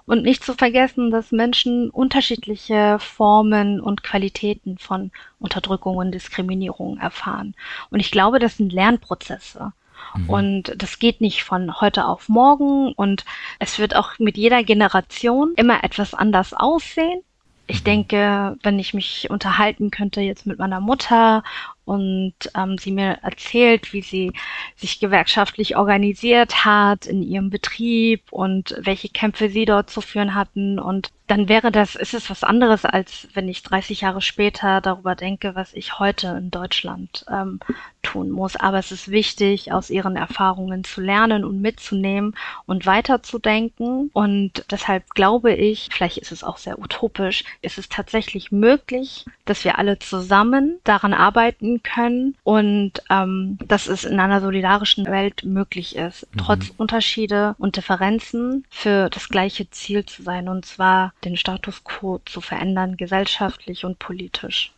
Und 0.07 0.23
nicht 0.23 0.45
zu 0.45 0.55
vergessen, 0.55 1.11
dass 1.11 1.33
Menschen 1.33 1.91
unterschiedliche 1.91 2.99
Formen 2.99 3.81
und 3.81 4.03
Qualitäten 4.03 4.79
von 4.79 5.11
Unterdrückung 5.39 5.97
und 5.97 6.13
Diskriminierung 6.13 6.99
erfahren. 6.99 7.55
Und 7.91 8.01
ich 8.01 8.11
glaube, 8.11 8.39
das 8.39 8.57
sind 8.57 8.73
Lernprozesse. 8.73 9.73
Mhm. 10.15 10.31
Und 10.31 10.75
das 10.77 10.99
geht 10.99 11.21
nicht 11.21 11.43
von 11.45 11.81
heute 11.81 12.07
auf 12.07 12.29
morgen. 12.29 12.93
Und 12.93 13.25
es 13.59 13.79
wird 13.79 13.97
auch 13.97 14.19
mit 14.19 14.37
jeder 14.37 14.63
Generation 14.63 15.53
immer 15.57 15.85
etwas 15.85 16.15
anders 16.15 16.53
aussehen. 16.53 17.21
Ich 17.67 17.81
mhm. 17.81 17.85
denke, 17.85 18.57
wenn 18.63 18.79
ich 18.79 18.95
mich 18.95 19.29
unterhalten 19.31 19.91
könnte 19.91 20.21
jetzt 20.21 20.47
mit 20.47 20.59
meiner 20.59 20.81
Mutter 20.81 21.43
und 21.85 22.35
ähm, 22.57 22.79
sie 22.79 22.93
mir 22.93 23.19
erzählt, 23.23 23.93
wie 23.93 24.03
sie 24.03 24.33
sich 24.77 25.01
gewerkschaftlich 25.01 25.77
organisiert 25.77 26.65
hat 26.65 27.07
in 27.07 27.23
ihrem 27.23 27.51
Betrieb 27.51 28.33
und 28.33 28.75
welche 28.79 29.09
Kämpfe 29.09 29.49
sie 29.49 29.65
dort 29.65 29.91
zu 29.91 30.01
führen 30.01 30.35
hatten 30.35 30.79
und 30.79 31.11
dann 31.27 31.49
wäre 31.49 31.73
das, 31.73 31.95
ist 31.95 32.13
es 32.13 32.29
was 32.29 32.45
anderes, 32.45 32.85
als 32.85 33.29
wenn 33.33 33.49
ich 33.49 33.63
30 33.63 34.03
Jahre 34.03 34.21
später 34.21 34.83
darüber 34.83 35.15
denke, 35.15 35.55
was 35.55 35.73
ich 35.73 35.99
heute 35.99 36.37
in 36.39 36.51
Deutschland 36.51 37.25
ähm, 37.31 37.61
tun 38.03 38.31
muss. 38.31 38.57
Aber 38.57 38.79
es 38.79 38.93
ist 38.93 39.11
wichtig, 39.11 39.73
aus 39.73 39.89
ihren 39.89 40.17
Erfahrungen 40.17 40.85
zu 40.85 41.01
lernen 41.01 41.45
und 41.45 41.63
mitzunehmen 41.63 42.37
und 42.67 42.85
weiterzudenken. 42.85 44.11
Und 44.13 44.67
deshalb 44.71 45.09
glaube 45.11 45.55
ich, 45.55 45.89
vielleicht 45.91 46.19
ist 46.19 46.31
es 46.31 46.45
auch 46.45 46.59
sehr 46.59 46.79
utopisch, 46.79 47.45
ist 47.63 47.79
es 47.79 47.89
tatsächlich 47.89 48.53
möglich, 48.53 49.25
dass 49.47 49.65
wir 49.65 49.79
alle 49.79 49.99
zusammen 49.99 50.79
daran 50.85 51.15
arbeiten 51.15 51.74
können 51.83 52.37
und 52.45 52.93
ähm, 53.11 53.59
dass 53.67 53.87
es 53.87 54.05
in 54.05 54.21
einer 54.21 54.41
solidarischen 54.41 55.07
Welt 55.07 55.45
möglich 55.45 55.97
ist, 55.97 56.27
mhm. 56.33 56.39
trotz 56.39 56.73
Unterschiede 56.77 57.55
und 57.59 57.77
Differenzen 57.77 58.65
für 58.71 59.11
das 59.11 59.29
gleiche 59.29 59.71
Ziel 59.71 60.05
zu 60.07 60.23
sein. 60.23 60.49
Und 60.49 60.65
zwar 60.65 61.13
den 61.25 61.37
Status 61.37 61.85
quo 61.85 62.21
zu 62.25 62.41
verändern, 62.41 62.97
gesellschaftlich 62.97 63.85
und 63.85 63.99
politisch. 63.99 64.73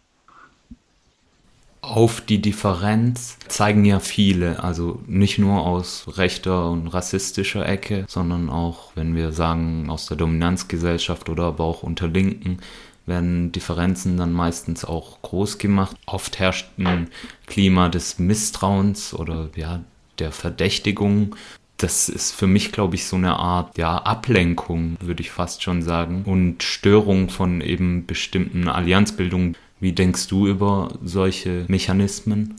Auf 1.82 2.20
die 2.20 2.42
Differenz 2.42 3.38
zeigen 3.46 3.84
ja 3.84 4.00
viele, 4.00 4.60
also 4.64 5.00
nicht 5.06 5.38
nur 5.38 5.64
aus 5.64 6.18
rechter 6.18 6.70
und 6.70 6.88
rassistischer 6.88 7.64
Ecke, 7.64 8.06
sondern 8.08 8.50
auch, 8.50 8.90
wenn 8.96 9.14
wir 9.14 9.30
sagen, 9.30 9.88
aus 9.88 10.06
der 10.06 10.16
Dominanzgesellschaft 10.16 11.28
oder 11.28 11.44
aber 11.44 11.62
auch 11.62 11.84
unter 11.84 12.08
Linken, 12.08 12.58
werden 13.06 13.52
Differenzen 13.52 14.16
dann 14.16 14.32
meistens 14.32 14.84
auch 14.84 15.22
groß 15.22 15.58
gemacht. 15.58 15.96
Oft 16.06 16.38
herrscht 16.38 16.68
ein 16.78 17.08
Klima 17.46 17.88
des 17.88 18.18
Misstrauens 18.18 19.14
oder 19.14 19.48
ja, 19.56 19.80
der 20.18 20.32
Verdächtigung 20.32 21.36
das 21.76 22.08
ist 22.08 22.32
für 22.32 22.46
mich, 22.46 22.72
glaube 22.72 22.94
ich, 22.94 23.06
so 23.06 23.16
eine 23.16 23.36
Art 23.38 23.76
ja, 23.76 23.98
Ablenkung, 23.98 24.96
würde 25.00 25.20
ich 25.20 25.30
fast 25.30 25.62
schon 25.62 25.82
sagen, 25.82 26.22
und 26.24 26.62
Störung 26.62 27.28
von 27.28 27.60
eben 27.60 28.06
bestimmten 28.06 28.68
Allianzbildungen. 28.68 29.56
Wie 29.78 29.92
denkst 29.92 30.28
du 30.28 30.46
über 30.46 30.88
solche 31.02 31.66
Mechanismen? 31.68 32.54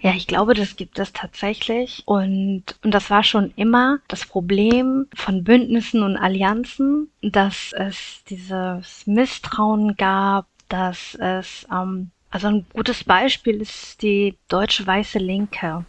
Ja, 0.00 0.12
ich 0.14 0.26
glaube, 0.26 0.54
das 0.54 0.76
gibt 0.76 0.98
es 0.98 1.12
tatsächlich. 1.12 2.02
Und, 2.06 2.64
und 2.82 2.90
das 2.92 3.10
war 3.10 3.24
schon 3.24 3.52
immer 3.56 3.98
das 4.08 4.26
Problem 4.26 5.06
von 5.14 5.42
Bündnissen 5.42 6.02
und 6.02 6.16
Allianzen, 6.16 7.08
dass 7.22 7.72
es 7.72 8.22
dieses 8.28 9.06
Misstrauen 9.06 9.96
gab, 9.96 10.46
dass 10.68 11.14
es, 11.16 11.66
ähm, 11.72 12.10
also 12.30 12.48
ein 12.48 12.66
gutes 12.72 13.04
Beispiel 13.04 13.60
ist 13.60 14.02
die 14.02 14.36
deutsche 14.48 14.86
weiße 14.86 15.18
Linke 15.18 15.84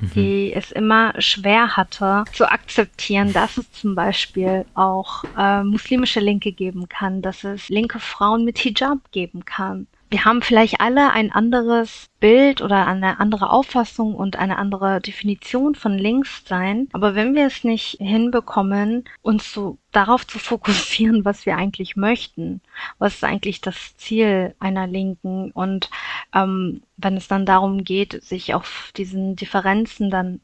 mhm. 0.00 0.10
die 0.14 0.52
es 0.52 0.72
immer 0.72 1.12
schwer 1.20 1.76
hatte 1.76 2.24
zu 2.32 2.50
akzeptieren, 2.50 3.32
dass 3.32 3.58
es 3.58 3.70
zum 3.72 3.94
Beispiel 3.94 4.64
auch 4.74 5.24
äh, 5.36 5.62
muslimische 5.62 6.20
Linke 6.20 6.52
geben 6.52 6.88
kann, 6.88 7.22
dass 7.22 7.44
es 7.44 7.68
linke 7.68 7.98
Frauen 7.98 8.44
mit 8.44 8.58
Hijab 8.58 8.98
geben 9.12 9.44
kann 9.44 9.86
wir 10.10 10.24
haben 10.24 10.42
vielleicht 10.42 10.80
alle 10.80 11.12
ein 11.12 11.30
anderes 11.30 12.10
Bild 12.18 12.60
oder 12.62 12.86
eine 12.86 13.20
andere 13.20 13.50
Auffassung 13.50 14.14
und 14.16 14.36
eine 14.36 14.58
andere 14.58 15.00
Definition 15.00 15.76
von 15.76 15.96
links 15.96 16.42
sein. 16.46 16.88
Aber 16.92 17.14
wenn 17.14 17.34
wir 17.36 17.46
es 17.46 17.62
nicht 17.62 17.96
hinbekommen, 18.00 19.04
uns 19.22 19.52
so 19.52 19.78
darauf 19.92 20.26
zu 20.26 20.38
fokussieren, 20.40 21.24
was 21.24 21.46
wir 21.46 21.56
eigentlich 21.56 21.94
möchten, 21.94 22.60
was 22.98 23.14
ist 23.14 23.24
eigentlich 23.24 23.60
das 23.60 23.96
Ziel 23.96 24.54
einer 24.58 24.88
Linken 24.88 25.52
und 25.52 25.90
ähm, 26.34 26.82
wenn 26.96 27.16
es 27.16 27.28
dann 27.28 27.46
darum 27.46 27.84
geht, 27.84 28.22
sich 28.22 28.52
auf 28.52 28.92
diesen 28.96 29.36
Differenzen 29.36 30.10
dann 30.10 30.40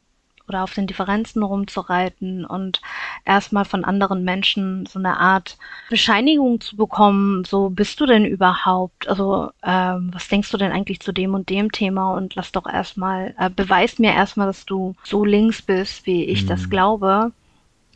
oder 0.49 0.63
auf 0.63 0.75
den 0.75 0.87
Differenzen 0.87 1.43
rumzureiten 1.43 2.45
und 2.45 2.81
erstmal 3.25 3.65
von 3.65 3.85
anderen 3.85 4.25
Menschen 4.25 4.87
so 4.87 4.99
eine 4.99 5.19
Art 5.19 5.59
Bescheinigung 5.91 6.61
zu 6.61 6.77
bekommen, 6.77 7.45
so 7.45 7.71
bist 7.71 8.01
du 8.01 8.07
denn 8.07 8.25
überhaupt? 8.25 9.09
Also 9.09 9.51
ähm, 9.63 10.11
was 10.13 10.29
denkst 10.29 10.51
du 10.51 10.57
denn 10.57 10.73
eigentlich 10.73 11.01
zu 11.01 11.13
dem 11.13 11.35
und 11.35 11.51
dem 11.51 11.73
Thema 11.73 12.13
und 12.15 12.35
lass 12.35 12.53
doch 12.53 12.67
erstmal, 12.67 13.35
äh, 13.39 13.51
beweis 13.51 13.99
mir 13.99 14.13
erstmal, 14.13 14.47
dass 14.47 14.67
du 14.67 14.95
so 15.05 15.25
links 15.25 15.63
bist, 15.63 16.07
wie 16.07 16.25
ich 16.25 16.45
mhm. 16.45 16.49
das 16.49 16.71
glaube. 16.71 17.33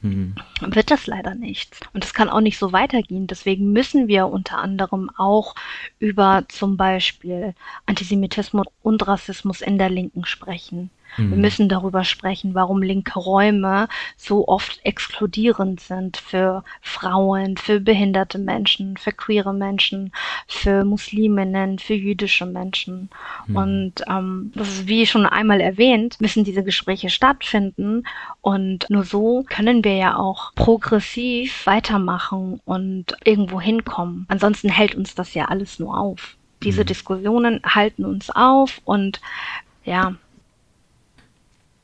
Mhm. 0.02 0.34
Wird 0.60 0.90
das 0.90 1.06
leider 1.06 1.34
nicht. 1.34 1.80
Und 1.92 2.04
es 2.04 2.14
kann 2.14 2.30
auch 2.30 2.40
nicht 2.40 2.58
so 2.58 2.72
weitergehen. 2.72 3.26
Deswegen 3.26 3.72
müssen 3.72 4.08
wir 4.08 4.28
unter 4.28 4.58
anderem 4.58 5.10
auch 5.16 5.54
über 5.98 6.44
zum 6.48 6.76
Beispiel 6.76 7.54
Antisemitismus 7.86 8.66
und 8.82 9.06
Rassismus 9.06 9.60
in 9.60 9.78
der 9.78 9.90
Linken 9.90 10.24
sprechen. 10.24 10.90
Wir 11.16 11.24
mhm. 11.24 11.40
müssen 11.40 11.68
darüber 11.68 12.04
sprechen, 12.04 12.54
warum 12.54 12.82
linke 12.82 13.18
Räume 13.18 13.88
so 14.16 14.46
oft 14.48 14.80
exkludierend 14.84 15.80
sind 15.80 16.16
für 16.16 16.64
Frauen, 16.80 17.56
für 17.56 17.80
behinderte 17.80 18.38
Menschen, 18.38 18.96
für 18.96 19.12
queere 19.12 19.52
Menschen, 19.52 20.12
für 20.46 20.84
Musliminnen, 20.84 21.78
für 21.78 21.94
jüdische 21.94 22.46
Menschen. 22.46 23.10
Mhm. 23.46 23.56
Und 23.56 23.92
ähm, 24.08 24.52
das 24.54 24.68
ist 24.68 24.88
wie 24.88 25.06
schon 25.06 25.26
einmal 25.26 25.60
erwähnt, 25.60 26.20
müssen 26.20 26.44
diese 26.44 26.64
Gespräche 26.64 27.10
stattfinden. 27.10 28.04
Und 28.40 28.88
nur 28.88 29.04
so 29.04 29.44
können 29.48 29.84
wir 29.84 29.96
ja 29.96 30.16
auch 30.16 30.54
progressiv 30.54 31.66
weitermachen 31.66 32.60
und 32.64 33.16
irgendwo 33.24 33.60
hinkommen. 33.60 34.26
Ansonsten 34.28 34.68
hält 34.68 34.94
uns 34.94 35.14
das 35.14 35.34
ja 35.34 35.46
alles 35.46 35.78
nur 35.78 35.98
auf. 35.98 36.36
Diese 36.62 36.82
mhm. 36.82 36.86
Diskussionen 36.86 37.60
halten 37.64 38.04
uns 38.04 38.30
auf 38.30 38.80
und 38.84 39.20
ja, 39.84 40.14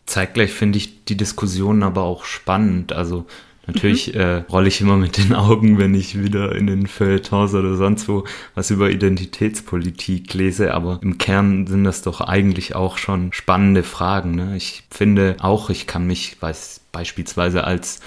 Zeitgleich 0.07 0.53
finde 0.53 0.79
ich 0.79 1.05
die 1.05 1.17
Diskussion 1.17 1.83
aber 1.83 2.03
auch 2.03 2.25
spannend. 2.25 2.93
Also 2.93 3.27
Natürlich 3.67 4.15
äh, 4.15 4.45
rolle 4.49 4.69
ich 4.69 4.81
immer 4.81 4.97
mit 4.97 5.17
den 5.19 5.35
Augen, 5.35 5.79
wenn 5.79 5.95
ich 5.95 6.23
wieder 6.23 6.55
in 6.55 6.69
den 6.69 6.87
Feuilletons 6.87 7.53
oder 7.55 7.77
sonst 7.77 8.09
wo 8.09 8.25
was 8.55 8.71
über 8.71 8.91
Identitätspolitik 8.91 10.33
lese, 10.35 10.73
aber 10.73 11.01
im 11.03 11.19
Kern 11.19 11.67
sind 11.67 11.85
das 11.85 12.03
doch 12.03 12.21
eigentlich 12.21 12.75
auch 12.77 12.97
schon 12.97 13.33
spannende 13.33 13.83
Fragen. 13.83 14.37
Ne? 14.37 14.57
Ich 14.57 14.85
finde 14.91 15.37
auch, 15.41 15.69
ich 15.71 15.87
kann 15.87 16.07
mich 16.07 16.41
weiß, 16.41 16.83
beispielsweise 16.93 17.65
als 17.65 18.01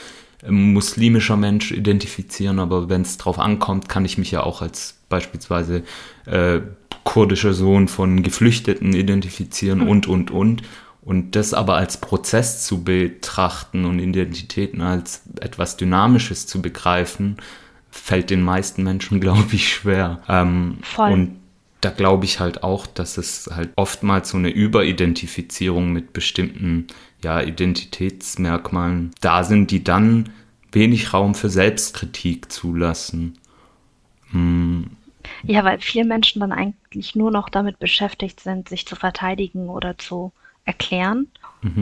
muslimischer 0.48 1.36
Mensch 1.36 1.72
identifizieren, 1.72 2.60
aber 2.60 2.88
wenn 2.88 3.02
es 3.02 3.18
drauf 3.18 3.40
ankommt, 3.40 3.90
kann 3.90 4.06
ich 4.06 4.18
mich 4.18 4.32
ja 4.32 4.44
auch 4.44 4.62
als 4.62 4.96
beispielsweise 5.10 5.84
äh, 6.26 6.62
kurdischer 7.04 7.54
Sohn 7.54 7.90
von 7.90 8.24
Geflüchteten 8.24 8.94
identifizieren 8.94 9.82
und, 9.82 10.08
und, 10.08 10.32
und. 10.32 10.62
Und 11.02 11.36
das 11.36 11.54
aber 11.54 11.76
als 11.76 12.02
Prozess 12.02 12.66
zu 12.66 12.84
betrachten 12.84 13.86
und 13.86 14.00
Identitäten 14.00 14.82
als 14.82 15.24
etwas 15.40 15.78
Dynamisches 15.78 16.46
zu 16.46 16.62
begreifen, 16.62 17.38
fällt 17.90 18.30
den 18.30 18.42
meisten 18.44 18.84
Menschen, 18.84 19.20
glaube 19.22 19.48
ich, 19.54 19.74
schwer. 19.74 20.22
Ähm, 20.28 20.80
Voll. 20.82 21.12
Und 21.12 21.40
da 21.82 21.90
glaube 21.92 22.26
ich 22.26 22.40
halt 22.40 22.64
auch, 22.64 22.86
dass 22.88 23.18
es 23.18 23.50
halt 23.54 23.72
oftmals 23.76 24.30
so 24.30 24.38
eine 24.38 24.50
Überidentifizierung 24.50 25.94
mit 25.94 26.12
bestimmten 26.14 26.88
ja, 27.24 27.42
Identitätsmerkmalen 27.42 29.12
da 29.22 29.44
sind, 29.44 29.72
die 29.72 29.84
dann 29.84 30.34
wenig 30.72 31.14
Raum 31.14 31.36
für 31.36 31.50
Selbstkritik 31.50 32.52
zulassen. 32.52 33.38
Hm, 34.32 34.98
Ja, 35.44 35.64
weil 35.64 35.80
viele 35.80 36.06
Menschen 36.06 36.40
dann 36.42 36.52
eigentlich 36.52 37.16
nur 37.16 37.32
noch 37.32 37.50
damit 37.50 37.80
beschäftigt 37.80 38.40
sind, 38.42 38.70
sich 38.70 38.86
zu 38.88 38.96
verteidigen 38.96 39.70
oder 39.70 39.98
zu 39.98 40.34
erklären. 40.66 41.28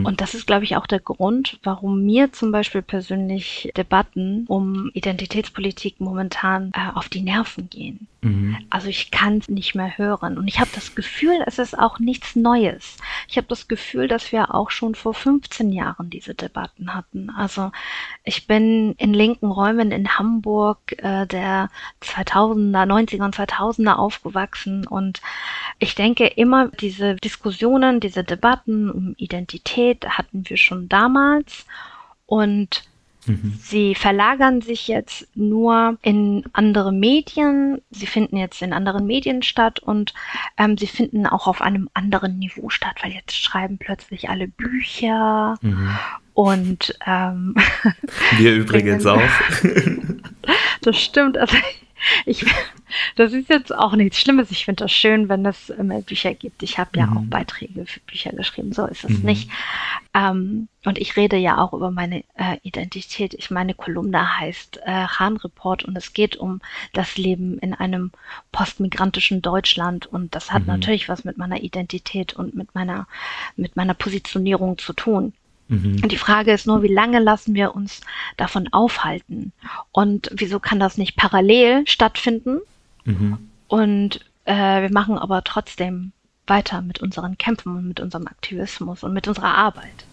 Und 0.05 0.21
das 0.21 0.33
ist, 0.33 0.47
glaube 0.47 0.63
ich, 0.63 0.75
auch 0.75 0.87
der 0.87 0.99
Grund, 0.99 1.59
warum 1.61 2.03
mir 2.03 2.31
zum 2.31 2.51
Beispiel 2.51 2.81
persönlich 2.81 3.71
Debatten 3.77 4.45
um 4.47 4.89
Identitätspolitik 4.93 5.99
momentan 5.99 6.71
äh, 6.73 6.95
auf 6.95 7.09
die 7.09 7.21
Nerven 7.21 7.69
gehen. 7.69 8.07
Also 8.69 8.87
ich 8.87 9.11
kann 9.11 9.37
es 9.37 9.49
nicht 9.49 9.75
mehr 9.75 9.97
hören. 9.97 10.37
Und 10.37 10.47
ich 10.47 10.59
habe 10.59 10.69
das 10.73 10.95
Gefühl, 10.95 11.43
es 11.45 11.59
ist 11.59 11.77
auch 11.77 11.99
nichts 11.99 12.35
Neues. 12.35 12.97
Ich 13.27 13.37
habe 13.37 13.47
das 13.47 13.67
Gefühl, 13.67 14.07
dass 14.07 14.31
wir 14.31 14.53
auch 14.53 14.71
schon 14.71 14.95
vor 14.95 15.13
15 15.13 15.71
Jahren 15.71 16.09
diese 16.09 16.35
Debatten 16.35 16.93
hatten. 16.93 17.29
Also 17.29 17.71
ich 18.23 18.47
bin 18.47 18.93
in 18.97 19.13
linken 19.13 19.51
Räumen 19.51 19.91
in 19.91 20.17
Hamburg 20.17 20.79
äh, 20.97 21.25
der 21.27 21.69
2000er, 22.01 22.85
90er 22.85 23.25
und 23.25 23.35
2000er 23.35 23.93
aufgewachsen 23.93 24.85
und 24.87 25.21
ich 25.79 25.95
denke 25.95 26.27
immer, 26.27 26.69
diese 26.69 27.15
Diskussionen, 27.15 27.99
diese 27.99 28.23
Debatten 28.23 28.89
um 28.89 29.13
Identität 29.17 30.07
hatten 30.09 30.49
wir 30.49 30.57
schon 30.57 30.89
damals 30.89 31.65
und 32.25 32.83
Sie 33.61 33.95
verlagern 33.95 34.61
sich 34.61 34.87
jetzt 34.87 35.27
nur 35.35 35.97
in 36.01 36.43
andere 36.53 36.91
Medien. 36.91 37.81
Sie 37.91 38.07
finden 38.07 38.37
jetzt 38.37 38.61
in 38.61 38.73
anderen 38.73 39.05
Medien 39.05 39.43
statt 39.43 39.79
und 39.79 40.13
ähm, 40.57 40.77
sie 40.77 40.87
finden 40.87 41.25
auch 41.25 41.47
auf 41.47 41.61
einem 41.61 41.89
anderen 41.93 42.39
Niveau 42.39 42.69
statt, 42.69 42.95
weil 43.01 43.11
jetzt 43.11 43.35
schreiben 43.35 43.77
plötzlich 43.77 44.29
alle 44.29 44.47
Bücher 44.47 45.57
und 46.33 46.97
ähm, 47.05 47.55
wir 48.37 48.55
übrigens 48.55 49.05
auch. 49.07 49.19
das 50.81 51.01
stimmt. 51.01 51.37
Also 51.37 51.57
ich, 52.25 52.45
das 53.15 53.33
ist 53.33 53.49
jetzt 53.49 53.73
auch 53.73 53.93
nichts 53.93 54.19
Schlimmes. 54.19 54.51
Ich 54.51 54.65
finde 54.65 54.85
das 54.85 54.91
schön, 54.91 55.29
wenn 55.29 55.45
es 55.45 55.69
immer 55.69 56.01
Bücher 56.01 56.33
gibt. 56.33 56.63
Ich 56.63 56.77
habe 56.77 56.97
ja 56.97 57.05
auch 57.05 57.23
Beiträge 57.23 57.85
für 57.85 57.99
Bücher 58.01 58.31
geschrieben. 58.31 58.73
So 58.73 58.85
ist 58.85 59.03
es 59.03 59.23
nicht. 59.23 59.49
Ähm, 60.13 60.67
und 60.85 60.97
ich 60.97 61.17
rede 61.17 61.37
ja 61.37 61.57
auch 61.57 61.73
über 61.73 61.91
meine 61.91 62.23
äh, 62.35 62.57
Identität. 62.63 63.33
Ich 63.33 63.51
meine 63.51 63.73
Kolumne 63.73 64.39
heißt 64.39 64.81
äh, 64.85 65.07
Hahn 65.07 65.37
Report 65.37 65.83
und 65.83 65.97
es 65.97 66.13
geht 66.13 66.37
um 66.37 66.61
das 66.93 67.17
Leben 67.17 67.59
in 67.59 67.73
einem 67.73 68.11
postmigrantischen 68.51 69.41
Deutschland 69.41 70.05
und 70.05 70.33
das 70.33 70.51
hat 70.51 70.65
natürlich 70.65 71.09
was 71.09 71.23
mit 71.23 71.37
meiner 71.37 71.61
Identität 71.61 72.33
und 72.33 72.55
mit 72.55 72.73
meiner 72.73 73.07
mit 73.55 73.75
meiner 73.75 73.93
Positionierung 73.93 74.77
zu 74.77 74.93
tun. 74.93 75.33
Und 76.03 76.11
die 76.11 76.17
Frage 76.17 76.53
ist 76.53 76.65
nur, 76.67 76.81
wie 76.81 76.93
lange 76.93 77.19
lassen 77.19 77.53
wir 77.53 77.75
uns 77.75 78.01
davon 78.37 78.67
aufhalten? 78.71 79.51
Und 79.91 80.29
wieso 80.33 80.59
kann 80.59 80.79
das 80.79 80.97
nicht 80.97 81.15
parallel 81.17 81.85
stattfinden? 81.87 82.59
Und 83.67 84.19
äh, 84.45 84.81
wir 84.81 84.91
machen 84.91 85.17
aber 85.17 85.43
trotzdem 85.43 86.11
weiter 86.45 86.81
mit 86.81 87.01
unseren 87.01 87.37
Kämpfen 87.37 87.75
und 87.75 87.87
mit 87.87 87.99
unserem 87.99 88.27
Aktivismus 88.27 89.03
und 89.03 89.13
mit 89.13 89.27
unserer 89.27 89.55
Arbeit. 89.55 90.05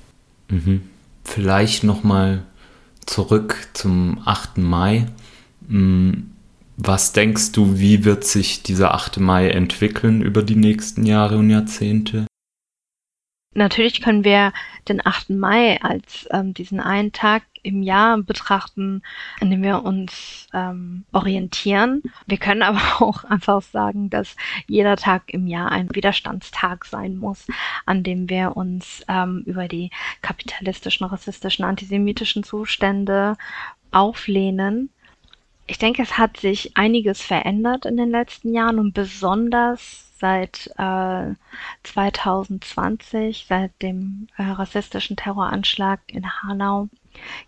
Vielleicht 1.24 1.84
nochmal 1.84 2.42
zurück 3.06 3.68
zum 3.74 4.20
8. 4.24 4.58
Mai. 4.58 5.06
Hm, 5.68 6.30
Was 6.76 7.12
denkst 7.12 7.52
du, 7.52 7.78
wie 7.78 8.04
wird 8.04 8.24
sich 8.24 8.64
dieser 8.64 8.94
8. 8.94 9.20
Mai 9.20 9.48
entwickeln 9.50 10.22
über 10.22 10.42
die 10.42 10.56
nächsten 10.56 11.06
Jahre 11.06 11.38
und 11.38 11.48
Jahrzehnte? 11.50 12.26
Natürlich 13.54 14.02
können 14.02 14.24
wir 14.24 14.52
den 14.88 15.04
8. 15.04 15.30
Mai 15.30 15.80
als 15.80 16.28
ähm, 16.30 16.54
diesen 16.54 16.80
einen 16.80 17.12
Tag 17.12 17.44
im 17.62 17.82
Jahr 17.82 18.18
betrachten, 18.18 19.02
an 19.40 19.50
dem 19.50 19.62
wir 19.62 19.84
uns 19.84 20.46
ähm, 20.52 21.04
orientieren. 21.12 22.02
Wir 22.26 22.36
können 22.36 22.62
aber 22.62 22.80
auch 23.00 23.24
einfach 23.24 23.62
sagen, 23.62 24.10
dass 24.10 24.36
jeder 24.66 24.96
Tag 24.96 25.32
im 25.32 25.46
Jahr 25.46 25.72
ein 25.72 25.94
Widerstandstag 25.94 26.84
sein 26.84 27.16
muss, 27.16 27.46
an 27.86 28.02
dem 28.02 28.28
wir 28.28 28.56
uns 28.56 29.02
ähm, 29.08 29.42
über 29.46 29.66
die 29.66 29.90
kapitalistischen, 30.20 31.06
rassistischen, 31.06 31.64
antisemitischen 31.64 32.44
Zustände 32.44 33.36
auflehnen. 33.90 34.90
Ich 35.66 35.78
denke, 35.78 36.02
es 36.02 36.18
hat 36.18 36.36
sich 36.36 36.76
einiges 36.76 37.22
verändert 37.22 37.86
in 37.86 37.96
den 37.96 38.10
letzten 38.10 38.52
Jahren 38.52 38.78
und 38.78 38.92
besonders 38.92 40.03
seit 40.24 40.70
äh, 40.78 41.34
2020, 41.82 43.44
seit 43.46 43.82
dem 43.82 44.28
äh, 44.38 44.44
rassistischen 44.44 45.16
Terroranschlag 45.16 46.00
in 46.06 46.24
Hanau, 46.26 46.88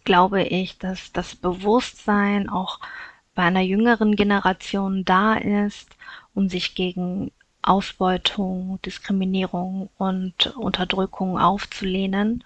glaube 0.05 0.43
ich, 0.43 0.77
dass 0.77 1.11
das 1.11 1.35
Bewusstsein 1.37 2.51
auch 2.51 2.79
bei 3.35 3.45
einer 3.45 3.63
jüngeren 3.63 4.15
Generation 4.15 5.07
da 5.07 5.37
ist, 5.37 5.97
um 6.35 6.51
sich 6.51 6.75
gegen 6.75 7.33
Ausbeutung, 7.63 8.79
Diskriminierung 8.85 9.89
und 9.97 10.55
Unterdrückung 10.59 11.39
aufzulehnen. 11.39 12.45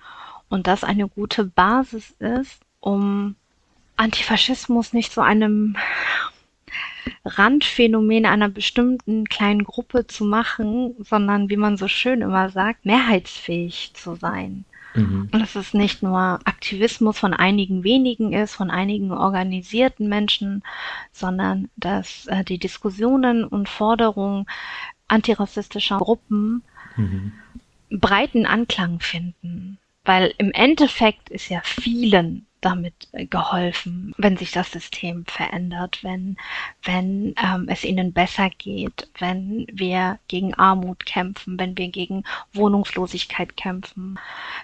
Und 0.49 0.69
das 0.69 0.85
eine 0.85 1.09
gute 1.09 1.43
Basis 1.43 2.15
ist, 2.21 2.61
um 2.79 3.35
Antifaschismus 3.97 4.93
nicht 4.93 5.13
zu 5.13 5.23
einem 5.23 5.77
Randphänomen 7.25 8.27
einer 8.27 8.49
bestimmten 8.49 9.25
kleinen 9.27 9.65
Gruppe 9.65 10.07
zu 10.07 10.25
machen, 10.25 10.95
sondern 10.99 11.49
wie 11.51 11.57
man 11.57 11.77
so 11.77 11.89
schön 11.89 12.23
immer 12.23 12.49
sagt, 12.51 12.85
mehrheitsfähig 12.85 13.93
zu 13.95 14.15
sein. 14.15 14.65
Und 15.33 15.41
dass 15.41 15.55
es 15.55 15.73
nicht 15.73 16.03
nur 16.03 16.41
Aktivismus 16.45 17.19
von 17.19 17.33
einigen 17.33 17.85
wenigen 17.85 18.33
ist, 18.33 18.55
von 18.55 18.71
einigen 18.71 19.13
organisierten 19.13 20.09
Menschen, 20.09 20.65
sondern 21.13 21.71
dass 21.77 22.27
äh, 22.27 22.43
die 22.43 22.59
Diskussionen 22.59 23.45
und 23.45 23.69
Forderungen 23.69 24.47
antirassistischer 25.07 25.99
Gruppen 25.99 26.65
breiten 27.91 28.47
Anklang 28.47 29.01
finden. 29.01 29.79
Weil 30.05 30.35
im 30.39 30.51
Endeffekt 30.53 31.31
ist 31.31 31.49
ja 31.49 31.61
vielen 31.63 32.47
damit 32.61 33.09
geholfen, 33.13 34.15
wenn 34.19 34.37
sich 34.37 34.53
das 34.53 34.71
System 34.71 35.25
verändert, 35.27 36.03
wenn, 36.03 36.37
wenn 36.83 37.35
ähm, 37.43 37.67
es 37.69 37.85
ihnen 37.85 38.13
besser 38.13 38.51
geht, 38.51 39.09
wenn 39.19 39.67
wir 39.73 40.19
gegen 40.29 40.55
Armut 40.55 41.07
kämpfen, 41.07 41.59
wenn 41.59 41.77
wir 41.77 41.89
gegen 41.89 42.25
Wohnungslosigkeit 42.53 43.57
kämpfen, 43.57 44.19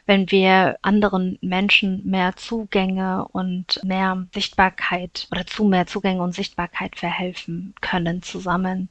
wenn 0.07 0.31
wir 0.31 0.77
anderen 0.83 1.39
Menschen 1.41 2.03
mehr 2.05 2.37
Zugänge 2.37 3.27
und 3.29 3.81
mehr 3.85 4.27
Sichtbarkeit 4.33 5.27
oder 5.33 5.47
zu 5.47 5.65
mehr 5.65 5.87
Zugänge 5.87 6.23
und 6.23 6.35
Sichtbarkeit 6.35 6.97
verhelfen 6.97 7.75
können 7.81 8.23
zusammen. 8.23 8.89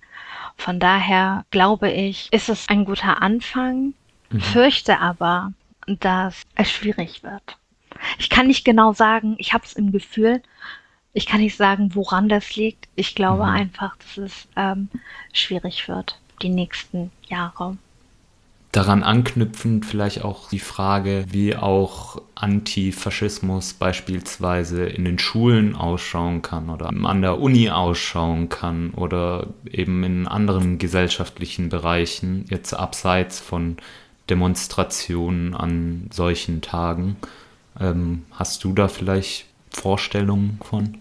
Von 0.57 0.79
daher 0.79 1.45
glaube 1.51 1.91
ich, 1.91 2.31
ist 2.31 2.49
es 2.49 2.67
ein 2.69 2.85
guter 2.85 3.21
Anfang, 3.21 3.93
fürchte 4.39 4.99
aber, 4.99 5.53
dass 5.87 6.43
es 6.55 6.71
schwierig 6.71 7.23
wird. 7.23 7.57
Ich 8.19 8.29
kann 8.29 8.47
nicht 8.47 8.65
genau 8.65 8.93
sagen, 8.93 9.35
ich 9.37 9.53
habe 9.53 9.65
es 9.65 9.73
im 9.73 9.91
Gefühl, 9.91 10.41
ich 11.13 11.25
kann 11.25 11.39
nicht 11.39 11.55
sagen, 11.55 11.95
woran 11.95 12.27
das 12.27 12.55
liegt. 12.55 12.89
Ich 12.95 13.15
glaube 13.15 13.45
einfach, 13.45 13.95
dass 13.97 14.17
es 14.17 14.47
ähm, 14.55 14.89
schwierig 15.31 15.87
wird, 15.87 16.19
die 16.41 16.49
nächsten 16.49 17.11
Jahre. 17.27 17.77
Daran 18.73 19.03
anknüpfend 19.03 19.85
vielleicht 19.85 20.25
auch 20.25 20.49
die 20.49 20.59
Frage, 20.59 21.27
wie 21.29 21.55
auch 21.55 22.21
Antifaschismus 22.35 23.73
beispielsweise 23.73 24.85
in 24.85 25.05
den 25.05 25.17
Schulen 25.17 25.77
ausschauen 25.77 26.41
kann 26.41 26.69
oder 26.69 26.89
an 26.89 27.21
der 27.21 27.39
Uni 27.39 27.69
ausschauen 27.69 28.49
kann 28.49 28.89
oder 28.89 29.47
eben 29.71 30.03
in 30.03 30.27
anderen 30.27 30.77
gesellschaftlichen 30.77 31.69
Bereichen, 31.69 32.43
jetzt 32.49 32.73
abseits 32.73 33.39
von 33.39 33.77
Demonstrationen 34.29 35.53
an 35.53 36.09
solchen 36.11 36.59
Tagen. 36.59 37.15
Ähm, 37.79 38.25
hast 38.31 38.63
du 38.63 38.73
da 38.73 38.87
vielleicht 38.87 39.45
Vorstellung 39.69 40.57
von? 40.63 40.97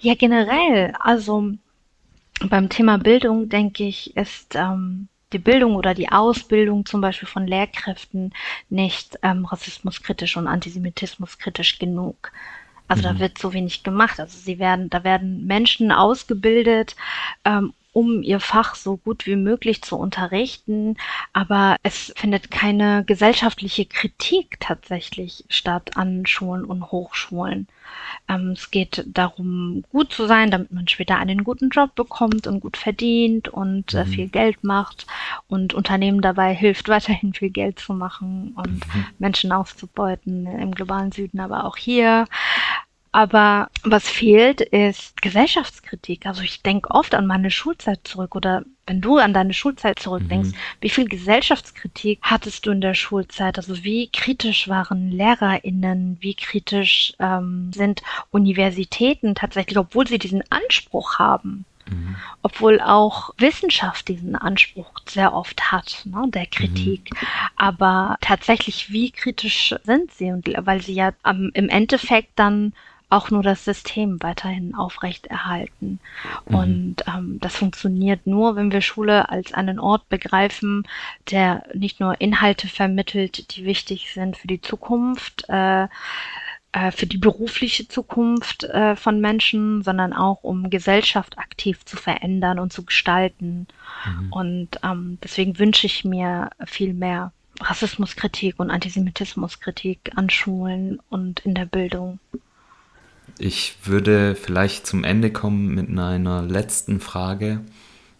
Ja, 0.00 0.14
generell, 0.14 0.94
also 0.98 1.52
beim 2.48 2.68
Thema 2.68 2.98
Bildung, 2.98 3.48
denke 3.48 3.84
ich, 3.84 4.16
ist 4.16 4.54
ähm, 4.54 5.08
die 5.32 5.38
Bildung 5.38 5.76
oder 5.76 5.94
die 5.94 6.10
Ausbildung 6.10 6.86
zum 6.86 7.00
Beispiel 7.00 7.28
von 7.28 7.46
Lehrkräften 7.46 8.32
nicht 8.68 9.18
ähm, 9.22 9.44
rassismuskritisch 9.44 10.36
und 10.36 10.46
antisemitismuskritisch 10.46 11.78
genug. 11.78 12.32
Also 12.88 13.02
mhm. 13.02 13.12
da 13.12 13.18
wird 13.20 13.38
so 13.38 13.52
wenig 13.52 13.84
gemacht. 13.84 14.18
Also 14.18 14.36
sie 14.38 14.58
werden, 14.58 14.90
da 14.90 15.04
werden 15.04 15.46
Menschen 15.46 15.92
ausgebildet, 15.92 16.96
ähm, 17.44 17.72
um 17.92 18.22
ihr 18.22 18.40
Fach 18.40 18.74
so 18.74 18.96
gut 18.96 19.26
wie 19.26 19.36
möglich 19.36 19.82
zu 19.82 19.96
unterrichten, 19.96 20.96
aber 21.32 21.76
es 21.82 22.12
findet 22.16 22.50
keine 22.50 23.04
gesellschaftliche 23.04 23.84
Kritik 23.86 24.58
tatsächlich 24.60 25.44
statt 25.48 25.96
an 25.96 26.26
Schulen 26.26 26.64
und 26.64 26.92
Hochschulen. 26.92 27.66
Ähm, 28.28 28.50
es 28.50 28.70
geht 28.70 29.04
darum, 29.06 29.84
gut 29.90 30.12
zu 30.12 30.26
sein, 30.26 30.50
damit 30.50 30.72
man 30.72 30.86
später 30.88 31.16
einen 31.16 31.44
guten 31.44 31.70
Job 31.70 31.94
bekommt 31.94 32.46
und 32.46 32.60
gut 32.60 32.76
verdient 32.76 33.48
und 33.48 33.94
äh, 33.94 34.04
mhm. 34.04 34.08
viel 34.08 34.28
Geld 34.28 34.62
macht 34.62 35.06
und 35.48 35.74
Unternehmen 35.74 36.20
dabei 36.20 36.54
hilft, 36.54 36.88
weiterhin 36.88 37.34
viel 37.34 37.50
Geld 37.50 37.78
zu 37.80 37.92
machen 37.92 38.52
und 38.56 38.86
mhm. 38.94 39.06
Menschen 39.18 39.52
auszubeuten 39.52 40.46
im 40.46 40.72
globalen 40.72 41.12
Süden, 41.12 41.40
aber 41.40 41.64
auch 41.64 41.76
hier. 41.76 42.26
Aber 43.12 43.70
was 43.82 44.08
fehlt, 44.08 44.60
ist 44.60 45.20
Gesellschaftskritik. 45.20 46.26
Also 46.26 46.42
ich 46.42 46.62
denke 46.62 46.90
oft 46.90 47.14
an 47.14 47.26
meine 47.26 47.50
Schulzeit 47.50 48.00
zurück 48.04 48.36
oder 48.36 48.62
wenn 48.86 49.00
du 49.00 49.18
an 49.18 49.34
deine 49.34 49.52
Schulzeit 49.52 49.98
zurückdenkst, 49.98 50.50
mhm. 50.50 50.56
wie 50.80 50.90
viel 50.90 51.08
Gesellschaftskritik 51.08 52.20
hattest 52.22 52.66
du 52.66 52.70
in 52.70 52.80
der 52.80 52.94
Schulzeit? 52.94 53.58
Also 53.58 53.82
wie 53.82 54.08
kritisch 54.12 54.68
waren 54.68 55.10
LehrerInnen? 55.10 56.18
Wie 56.20 56.34
kritisch 56.34 57.12
ähm, 57.18 57.72
sind 57.74 58.02
Universitäten 58.30 59.34
tatsächlich, 59.34 59.78
obwohl 59.78 60.06
sie 60.06 60.18
diesen 60.18 60.42
Anspruch 60.50 61.18
haben? 61.18 61.64
Mhm. 61.88 62.16
Obwohl 62.42 62.80
auch 62.80 63.30
Wissenschaft 63.38 64.06
diesen 64.06 64.36
Anspruch 64.36 64.92
sehr 65.08 65.34
oft 65.34 65.72
hat, 65.72 66.02
ne, 66.04 66.26
der 66.28 66.46
Kritik. 66.46 67.10
Mhm. 67.12 67.26
Aber 67.56 68.16
tatsächlich, 68.20 68.92
wie 68.92 69.10
kritisch 69.10 69.74
sind 69.82 70.12
sie? 70.12 70.30
Und 70.30 70.48
weil 70.66 70.80
sie 70.80 70.94
ja 70.94 71.12
ähm, 71.24 71.50
im 71.54 71.68
Endeffekt 71.68 72.30
dann 72.36 72.72
auch 73.10 73.30
nur 73.30 73.42
das 73.42 73.64
System 73.64 74.22
weiterhin 74.22 74.74
aufrechterhalten. 74.74 75.98
Mhm. 76.46 76.54
Und 76.54 76.96
ähm, 77.06 77.38
das 77.40 77.56
funktioniert 77.56 78.26
nur, 78.26 78.56
wenn 78.56 78.72
wir 78.72 78.80
Schule 78.80 79.28
als 79.28 79.52
einen 79.52 79.78
Ort 79.78 80.08
begreifen, 80.08 80.86
der 81.30 81.64
nicht 81.74 82.00
nur 82.00 82.20
Inhalte 82.20 82.68
vermittelt, 82.68 83.56
die 83.56 83.64
wichtig 83.64 84.12
sind 84.14 84.36
für 84.36 84.46
die 84.46 84.60
Zukunft, 84.60 85.44
äh, 85.48 85.88
äh, 86.72 86.92
für 86.92 87.06
die 87.06 87.18
berufliche 87.18 87.88
Zukunft 87.88 88.62
äh, 88.64 88.94
von 88.94 89.20
Menschen, 89.20 89.82
sondern 89.82 90.12
auch 90.12 90.44
um 90.44 90.70
Gesellschaft 90.70 91.36
aktiv 91.36 91.84
zu 91.84 91.96
verändern 91.96 92.60
und 92.60 92.72
zu 92.72 92.84
gestalten. 92.84 93.66
Mhm. 94.06 94.32
Und 94.32 94.68
ähm, 94.84 95.18
deswegen 95.22 95.58
wünsche 95.58 95.86
ich 95.86 96.04
mir 96.04 96.50
viel 96.64 96.94
mehr 96.94 97.32
Rassismuskritik 97.60 98.60
und 98.60 98.70
Antisemitismuskritik 98.70 100.12
an 100.14 100.30
Schulen 100.30 101.00
und 101.10 101.40
in 101.40 101.54
der 101.54 101.66
Bildung. 101.66 102.20
Ich 103.42 103.74
würde 103.84 104.34
vielleicht 104.34 104.86
zum 104.86 105.02
Ende 105.02 105.32
kommen 105.32 105.74
mit 105.74 105.88
einer 105.88 106.42
letzten 106.42 107.00
Frage. 107.00 107.62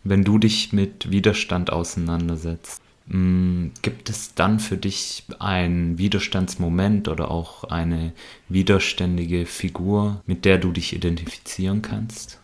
Wenn 0.03 0.25
du 0.25 0.39
dich 0.39 0.73
mit 0.73 1.11
Widerstand 1.11 1.71
auseinandersetzt, 1.71 2.81
mm, 3.09 3.67
gibt 3.83 4.09
es 4.09 4.35
dann 4.35 4.61
für 4.61 4.79
dich 4.79 5.25
einen 5.39 5.99
Widerstandsmoment 5.99 7.07
oder 7.09 7.31
auch 7.31 7.65
eine 7.65 8.15
widerständige 8.49 9.45
Figur, 9.45 10.23
mit 10.25 10.47
der 10.47 10.57
du 10.57 10.73
dich 10.73 10.95
identifizieren 10.95 11.83
kannst? 11.83 12.41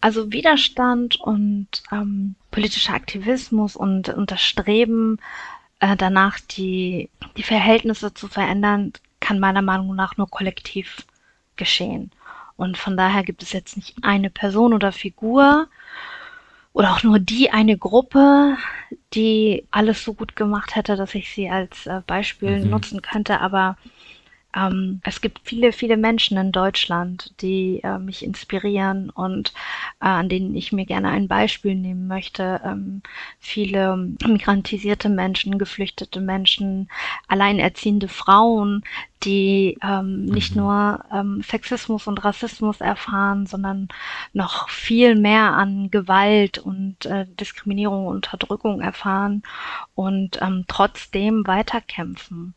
Also 0.00 0.30
Widerstand 0.30 1.16
und 1.16 1.66
ähm, 1.90 2.36
politischer 2.52 2.94
Aktivismus 2.94 3.74
und, 3.74 4.08
und 4.10 4.30
das 4.30 4.40
Streben 4.40 5.18
äh, 5.80 5.96
danach, 5.96 6.38
die, 6.38 7.08
die 7.36 7.42
Verhältnisse 7.42 8.14
zu 8.14 8.28
verändern, 8.28 8.92
kann 9.18 9.40
meiner 9.40 9.62
Meinung 9.62 9.96
nach 9.96 10.16
nur 10.16 10.30
kollektiv 10.30 11.04
geschehen. 11.56 12.10
Und 12.56 12.78
von 12.78 12.96
daher 12.96 13.22
gibt 13.24 13.42
es 13.42 13.52
jetzt 13.52 13.76
nicht 13.76 13.96
eine 14.02 14.30
Person 14.30 14.74
oder 14.74 14.92
Figur 14.92 15.68
oder 16.72 16.92
auch 16.92 17.02
nur 17.02 17.18
die 17.18 17.50
eine 17.50 17.76
Gruppe, 17.76 18.56
die 19.12 19.66
alles 19.70 20.04
so 20.04 20.14
gut 20.14 20.36
gemacht 20.36 20.74
hätte, 20.76 20.96
dass 20.96 21.14
ich 21.14 21.32
sie 21.32 21.48
als 21.48 21.86
äh, 21.86 22.00
Beispiel 22.06 22.64
mhm. 22.64 22.70
nutzen 22.70 23.02
könnte. 23.02 23.40
Aber 23.40 23.76
ähm, 24.54 25.00
es 25.04 25.20
gibt 25.20 25.40
viele, 25.44 25.72
viele 25.72 25.96
Menschen 25.96 26.36
in 26.38 26.52
Deutschland, 26.52 27.34
die 27.40 27.80
äh, 27.82 27.98
mich 27.98 28.24
inspirieren 28.24 29.10
und 29.10 29.52
äh, 30.00 30.06
an 30.06 30.28
denen 30.28 30.54
ich 30.54 30.72
mir 30.72 30.86
gerne 30.86 31.08
ein 31.08 31.28
Beispiel 31.28 31.74
nehmen 31.74 32.06
möchte. 32.06 32.60
Ähm, 32.64 33.02
viele 33.40 33.96
migrantisierte 33.96 35.08
Menschen, 35.08 35.58
geflüchtete 35.58 36.20
Menschen, 36.20 36.88
alleinerziehende 37.28 38.08
Frauen, 38.08 38.84
die 39.24 39.78
ähm, 39.82 40.26
nicht 40.26 40.54
mhm. 40.54 40.62
nur 40.62 41.04
ähm, 41.12 41.42
Sexismus 41.42 42.06
und 42.06 42.24
Rassismus 42.24 42.80
erfahren, 42.80 43.46
sondern 43.46 43.88
noch 44.32 44.68
viel 44.68 45.14
mehr 45.14 45.54
an 45.54 45.90
Gewalt 45.90 46.58
und 46.58 47.06
äh, 47.06 47.26
Diskriminierung 47.26 48.06
und 48.06 48.16
Unterdrückung 48.16 48.80
erfahren 48.80 49.42
und 49.94 50.40
ähm, 50.42 50.64
trotzdem 50.68 51.46
weiterkämpfen. 51.46 52.54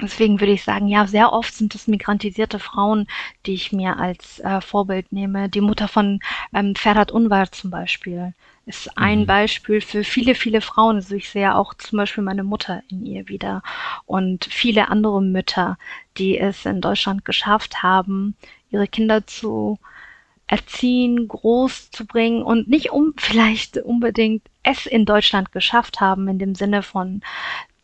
Deswegen 0.00 0.40
würde 0.40 0.52
ich 0.52 0.64
sagen, 0.64 0.88
ja, 0.88 1.06
sehr 1.06 1.32
oft 1.32 1.39
sind 1.48 1.74
es 1.74 1.88
migrantisierte 1.88 2.58
Frauen, 2.58 3.06
die 3.46 3.54
ich 3.54 3.72
mir 3.72 3.98
als 3.98 4.40
äh, 4.40 4.60
Vorbild 4.60 5.12
nehme. 5.12 5.48
Die 5.48 5.60
Mutter 5.60 5.88
von 5.88 6.20
ähm, 6.54 6.74
Ferhat 6.74 7.10
Unvar 7.10 7.50
zum 7.52 7.70
Beispiel 7.70 8.34
ist 8.66 8.96
ein 8.96 9.20
mhm. 9.20 9.26
Beispiel 9.26 9.80
für 9.80 10.04
viele, 10.04 10.34
viele 10.34 10.60
Frauen. 10.60 10.96
Also 10.96 11.14
ich 11.14 11.28
sehe 11.28 11.54
auch 11.54 11.74
zum 11.74 11.96
Beispiel 11.96 12.22
meine 12.22 12.44
Mutter 12.44 12.82
in 12.88 13.04
ihr 13.04 13.28
wieder 13.28 13.62
und 14.06 14.44
viele 14.44 14.88
andere 14.88 15.22
Mütter, 15.22 15.78
die 16.18 16.38
es 16.38 16.66
in 16.66 16.80
Deutschland 16.80 17.24
geschafft 17.24 17.82
haben, 17.82 18.36
ihre 18.70 18.86
Kinder 18.86 19.26
zu 19.26 19.78
erziehen, 20.46 21.28
groß 21.28 21.90
zu 21.90 22.06
bringen 22.06 22.42
und 22.42 22.68
nicht 22.68 22.90
um 22.90 23.14
vielleicht 23.16 23.78
unbedingt 23.78 24.42
es 24.62 24.86
in 24.86 25.04
Deutschland 25.04 25.52
geschafft 25.52 26.00
haben 26.00 26.28
in 26.28 26.38
dem 26.38 26.54
Sinne 26.54 26.82
von 26.82 27.22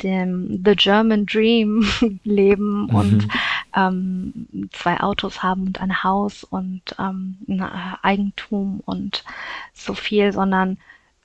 dem 0.02 0.62
The 0.64 0.76
German 0.76 1.26
Dream 1.26 1.86
leben 2.24 2.82
mhm. 2.82 2.94
und 2.94 3.28
ähm, 3.74 4.68
zwei 4.72 5.00
Autos 5.00 5.42
haben 5.42 5.66
und 5.66 5.80
ein 5.80 6.02
Haus 6.02 6.44
und 6.44 6.82
ähm, 6.98 7.38
ein 7.48 7.62
Eigentum 8.02 8.80
und 8.84 9.24
so 9.72 9.94
viel, 9.94 10.32
sondern 10.32 10.78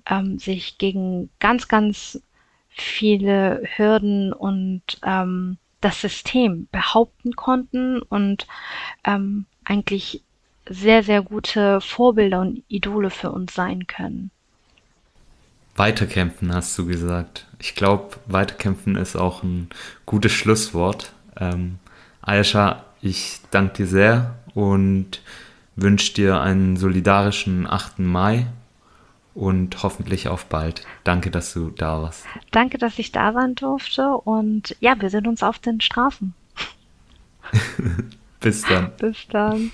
ähm, 0.06 0.40
sich 0.40 0.78
gegen 0.78 1.30
ganz, 1.40 1.68
ganz 1.68 2.22
viele 2.70 3.64
Hürden 3.76 4.32
und 4.34 4.82
ähm, 5.04 5.58
das 5.82 6.00
System 6.02 6.68
behaupten 6.72 7.36
konnten 7.36 8.02
und 8.02 8.48
ähm, 9.04 9.46
eigentlich 9.66 10.24
sehr, 10.70 11.04
sehr 11.04 11.22
gute 11.22 11.82
Vorbilder 11.82 12.40
und 12.40 12.64
Idole 12.68 13.10
für 13.10 13.32
uns 13.32 13.54
sein 13.54 13.88
können. 13.88 14.32
Weiterkämpfen 15.76 16.54
hast 16.54 16.78
du 16.78 16.86
gesagt. 16.86 17.48
Ich 17.60 17.76
glaube, 17.76 18.18
weiterkämpfen 18.26 18.96
ist 18.96 19.16
auch 19.16 19.44
ein 19.44 19.70
gutes 20.06 20.32
Schlusswort. 20.32 21.14
Ähm, 21.40 21.80
Aisha, 22.22 22.84
ich 23.02 23.40
danke 23.52 23.74
dir 23.74 23.88
sehr 23.88 24.36
und 24.54 25.22
wünsche 25.76 26.14
dir 26.14 26.42
einen 26.42 26.78
solidarischen 26.78 27.68
8. 27.68 28.00
Mai 28.00 28.48
und 29.34 29.82
hoffentlich 29.84 30.28
auf 30.28 30.46
bald. 30.46 30.86
Danke, 31.04 31.32
dass 31.32 31.54
du 31.54 31.70
da 31.70 32.02
warst. 32.02 32.26
Danke, 32.52 32.78
dass 32.78 33.00
ich 33.00 33.12
da 33.12 33.34
sein 33.34 33.56
durfte 33.56 34.10
und 34.10 34.76
ja, 34.80 35.00
wir 35.00 35.10
sehen 35.10 35.28
uns 35.28 35.42
auf 35.42 35.60
den 35.60 35.80
Straßen. 35.82 36.34
Bis 38.40 38.64
dann. 38.64 38.92
Bis 38.98 39.28
dann. 39.30 39.72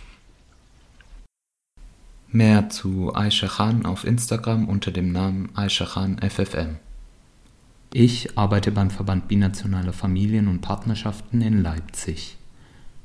Mehr 2.29 2.69
zu 2.69 3.15
Aisha 3.15 3.47
Khan 3.47 3.85
auf 3.85 4.03
Instagram 4.03 4.67
unter 4.67 4.91
dem 4.91 5.13
Namen 5.13 5.47
Aisha 5.55 5.85
Khan 5.85 6.17
FFM. 6.19 6.75
Ich 7.93 8.37
arbeite 8.37 8.73
beim 8.73 8.89
Verband 8.89 9.29
Binationaler 9.29 9.93
Familien 9.93 10.49
und 10.49 10.59
Partnerschaften 10.59 11.41
in 11.41 11.63
Leipzig. 11.63 12.35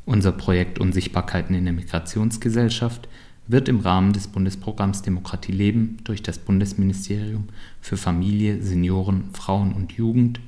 Unser 0.07 0.33
Projekt 0.33 0.81
Unsichtbarkeiten 0.81 1.55
in 1.55 1.67
der 1.67 1.73
Migrationsgesellschaft 1.73 3.09
wird 3.47 3.69
im 3.69 3.79
Rahmen 3.79 4.13
des 4.13 4.27
Bundesprogramms 4.27 5.03
Demokratie 5.03 5.53
leben 5.53 5.99
durch 6.03 6.25
das 6.25 6.39
Bundesministerium 6.39 7.47
für 7.81 7.97
Familie, 7.97 8.61
Senioren, 8.61 9.31
Frauen 9.35 9.73
und 9.73 9.93
Jugend 9.93 10.41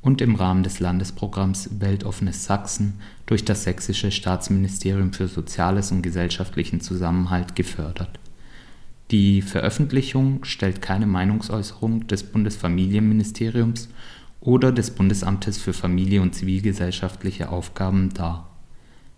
und 0.00 0.22
im 0.22 0.36
Rahmen 0.36 0.62
des 0.62 0.80
Landesprogramms 0.80 1.80
Weltoffenes 1.80 2.46
Sachsen 2.46 2.94
durch 3.26 3.44
das 3.44 3.64
Sächsische 3.64 4.10
Staatsministerium 4.10 5.12
für 5.12 5.28
Soziales 5.28 5.92
und 5.92 6.00
gesellschaftlichen 6.00 6.80
Zusammenhalt 6.80 7.54
gefördert. 7.54 8.18
Die 9.12 9.42
Veröffentlichung 9.42 10.42
stellt 10.42 10.80
keine 10.80 11.06
Meinungsäußerung 11.06 12.06
des 12.06 12.22
Bundesfamilienministeriums 12.22 13.90
oder 14.40 14.72
des 14.72 14.92
Bundesamtes 14.92 15.58
für 15.58 15.74
Familie 15.74 16.22
und 16.22 16.34
zivilgesellschaftliche 16.34 17.50
Aufgaben 17.50 18.14
dar 18.14 18.48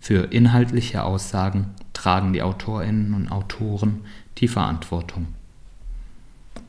Für 0.01 0.33
inhaltliche 0.33 1.05
Aussagen 1.05 1.75
tragen 1.93 2.33
die 2.33 2.43
Autorinnen 2.43 3.15
und 3.15 3.31
Autoren 3.31 4.01
die 4.39 4.49
Verantwortung. 4.49 5.29